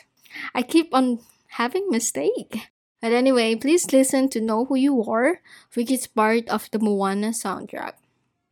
I 0.53 0.61
keep 0.61 0.93
on 0.93 1.19
having 1.59 1.89
mistake. 1.89 2.69
But 3.01 3.11
anyway, 3.11 3.55
please 3.55 3.91
listen 3.91 4.29
to 4.29 4.39
Know 4.39 4.65
Who 4.65 4.75
You 4.75 5.03
Are, 5.03 5.41
which 5.73 5.91
is 5.91 6.07
part 6.07 6.47
of 6.47 6.71
the 6.71 6.79
Moana 6.79 7.35
soundtrack. 7.35 7.99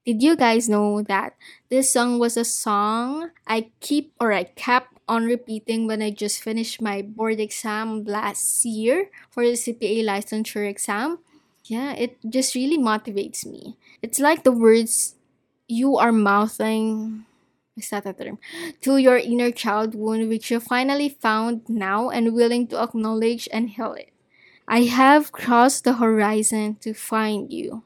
Did 0.05 0.21
you 0.21 0.35
guys 0.35 0.67
know 0.67 1.01
that 1.03 1.37
this 1.69 1.93
song 1.93 2.17
was 2.19 2.35
a 2.35 2.43
song 2.43 3.29
I 3.45 3.69
keep 3.79 4.11
or 4.19 4.33
I 4.33 4.43
kept 4.43 4.97
on 5.07 5.25
repeating 5.25 5.87
when 5.87 6.01
I 6.01 6.09
just 6.09 6.41
finished 6.41 6.81
my 6.81 7.01
board 7.01 7.39
exam 7.39 8.03
last 8.03 8.65
year 8.65 9.09
for 9.29 9.45
the 9.45 9.53
CPA 9.53 10.03
licensure 10.03 10.67
exam? 10.67 11.19
Yeah, 11.65 11.93
it 11.93 12.17
just 12.27 12.55
really 12.55 12.77
motivates 12.77 13.45
me. 13.45 13.77
It's 14.01 14.19
like 14.19 14.43
the 14.43 14.51
words 14.51 15.15
you 15.67 15.97
are 15.97 16.11
mouthing 16.11 17.25
is 17.77 17.89
that 17.89 18.05
a 18.05 18.13
term? 18.13 18.37
To 18.81 18.97
your 18.97 19.17
inner 19.17 19.51
child 19.51 19.95
wound, 19.95 20.29
which 20.29 20.51
you 20.51 20.59
finally 20.59 21.09
found 21.09 21.67
now 21.67 22.09
and 22.09 22.33
willing 22.33 22.67
to 22.67 22.81
acknowledge 22.81 23.47
and 23.51 23.69
heal 23.69 23.93
it. 23.93 24.11
I 24.67 24.83
have 24.83 25.31
crossed 25.31 25.83
the 25.83 25.93
horizon 25.93 26.77
to 26.81 26.93
find 26.93 27.51
you. 27.51 27.83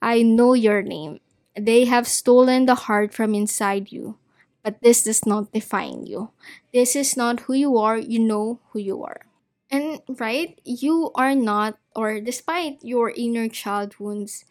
I 0.00 0.22
know 0.22 0.54
your 0.54 0.82
name. 0.82 1.20
They 1.56 1.84
have 1.84 2.08
stolen 2.08 2.66
the 2.66 2.74
heart 2.88 3.12
from 3.12 3.34
inside 3.34 3.92
you, 3.92 4.16
but 4.62 4.80
this 4.80 5.04
does 5.04 5.26
not 5.26 5.52
define 5.52 6.06
you. 6.06 6.30
This 6.72 6.96
is 6.96 7.16
not 7.16 7.40
who 7.40 7.52
you 7.52 7.76
are, 7.76 7.98
you 7.98 8.18
know 8.18 8.60
who 8.70 8.78
you 8.78 9.02
are. 9.04 9.26
And 9.70 10.00
right, 10.08 10.58
you 10.64 11.10
are 11.14 11.34
not, 11.34 11.78
or 11.96 12.20
despite 12.20 12.78
your 12.82 13.10
inner 13.10 13.48
child 13.48 13.96
wounds, 13.98 14.44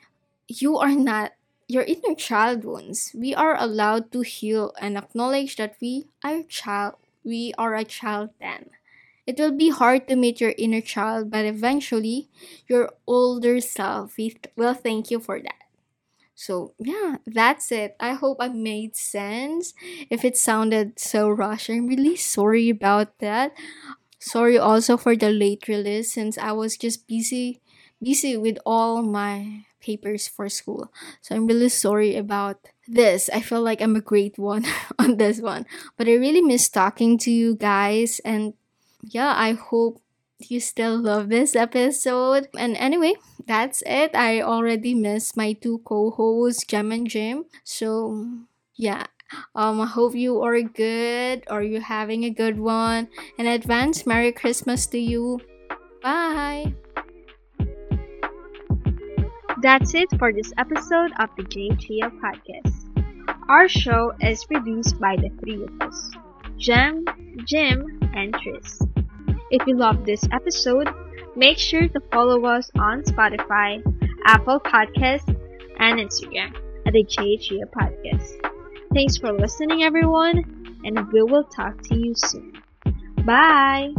you 0.48 0.78
are 0.78 0.96
not 0.96 1.34
your 1.71 1.84
inner 1.84 2.15
child 2.15 2.63
wounds. 2.65 3.12
We 3.15 3.34
are 3.34 3.55
allowed 3.57 4.12
to 4.12 4.21
heal 4.21 4.73
and 4.79 4.97
acknowledge 4.97 5.55
that 5.55 5.77
we 5.81 6.05
are 6.23 6.43
child 6.43 6.95
we 7.23 7.53
are 7.57 7.75
a 7.75 7.84
child 7.86 8.31
then. 8.39 8.71
It 9.27 9.38
will 9.38 9.51
be 9.51 9.69
hard 9.69 10.07
to 10.07 10.15
meet 10.15 10.41
your 10.41 10.55
inner 10.57 10.81
child, 10.81 11.29
but 11.29 11.45
eventually 11.45 12.29
your 12.67 12.89
older 13.05 13.62
self 13.62 14.17
will 14.55 14.73
thank 14.73 15.12
you 15.12 15.19
for 15.19 15.39
that. 15.39 15.62
So, 16.34 16.73
yeah, 16.79 17.17
that's 17.27 17.71
it. 17.71 17.95
I 17.99 18.13
hope 18.13 18.38
I 18.39 18.49
made 18.49 18.95
sense. 18.95 19.73
If 20.10 20.25
it 20.25 20.38
sounded 20.38 20.99
so 20.99 21.29
rushed, 21.29 21.69
I'm 21.69 21.88
really 21.88 22.15
sorry 22.15 22.69
about 22.69 23.19
that. 23.19 23.53
Sorry 24.19 24.57
also 24.57 24.97
for 24.97 25.15
the 25.15 25.29
late 25.29 25.67
release 25.67 26.13
since 26.13 26.38
I 26.38 26.51
was 26.53 26.77
just 26.77 27.07
busy 27.07 27.62
busy 28.01 28.36
with 28.38 28.57
all 28.65 29.03
my 29.03 29.65
papers 29.82 30.28
for 30.28 30.48
school. 30.50 30.91
So 31.22 31.36
I'm 31.36 31.48
really 31.48 31.70
sorry 31.70 32.15
about 32.15 32.70
this. 32.88 33.30
I 33.34 33.41
feel 33.41 33.62
like 33.62 33.82
I'm 33.82 33.96
a 33.96 34.02
great 34.02 34.38
one 34.38 34.65
on 35.00 35.17
this 35.17 35.41
one. 35.41 35.65
But 35.98 36.08
I 36.08 36.13
really 36.15 36.41
miss 36.41 36.70
talking 36.70 37.17
to 37.20 37.32
you 37.32 37.56
guys 37.56 38.22
and 38.24 38.54
yeah, 39.04 39.34
I 39.36 39.54
hope 39.54 40.02
you 40.39 40.60
still 40.60 40.98
love 40.98 41.30
this 41.30 41.56
episode. 41.56 42.48
And 42.58 42.78
anyway, 42.78 43.15
that's 43.46 43.84
it. 43.86 44.15
I 44.15 44.41
already 44.41 44.94
missed 44.94 45.38
my 45.38 45.54
two 45.54 45.80
co-hosts, 45.86 46.65
Jem 46.65 46.91
and 46.91 47.10
Jim. 47.10 47.46
So 47.63 48.28
yeah. 48.76 49.06
Um, 49.56 49.80
I 49.80 49.86
hope 49.86 50.13
you 50.13 50.41
are 50.41 50.62
good 50.62 51.46
or 51.50 51.63
you're 51.63 51.80
having 51.80 52.26
a 52.26 52.30
good 52.30 52.60
one. 52.60 53.08
In 53.38 53.48
advance, 53.48 54.06
Merry 54.06 54.32
Christmas 54.34 54.86
to 54.88 55.00
you. 55.00 55.39
Bye. 56.04 56.74
That's 59.62 59.93
it 59.93 60.10
for 60.17 60.34
this 60.34 60.52
episode 60.58 61.12
of 61.19 61.30
the 61.38 61.43
J 61.43 61.69
Trio 61.76 62.10
podcast. 62.10 62.82
Our 63.47 63.69
show 63.69 64.12
is 64.19 64.43
produced 64.43 65.00
by 65.00 65.15
the 65.17 65.30
three 65.39 65.62
of 65.63 65.82
us 65.82 66.12
Jem, 66.58 67.06
Jim, 67.45 68.00
and 68.15 68.34
Tris. 68.34 68.82
If 69.52 69.67
you 69.67 69.78
love 69.78 70.04
this 70.04 70.24
episode, 70.32 70.89
make 71.36 71.60
sure 71.60 71.88
to 71.88 72.00
follow 72.12 72.43
us 72.45 72.71
on 72.80 73.04
Spotify, 73.04 73.84
Apple 74.26 74.60
Podcasts, 74.60 75.30
and 75.78 76.00
Instagram 76.00 76.56
at 76.88 76.93
the 76.93 77.04
JHA 77.04 77.62
Podcast. 77.69 78.34
Thanks 78.95 79.17
for 79.17 79.32
listening, 79.32 79.84
everyone, 79.84 80.80
and 80.84 81.08
we 81.13 81.21
will 81.21 81.43
talk 81.43 81.80
to 81.84 81.95
you 81.95 82.13
soon. 82.15 82.54
Bye! 83.26 83.93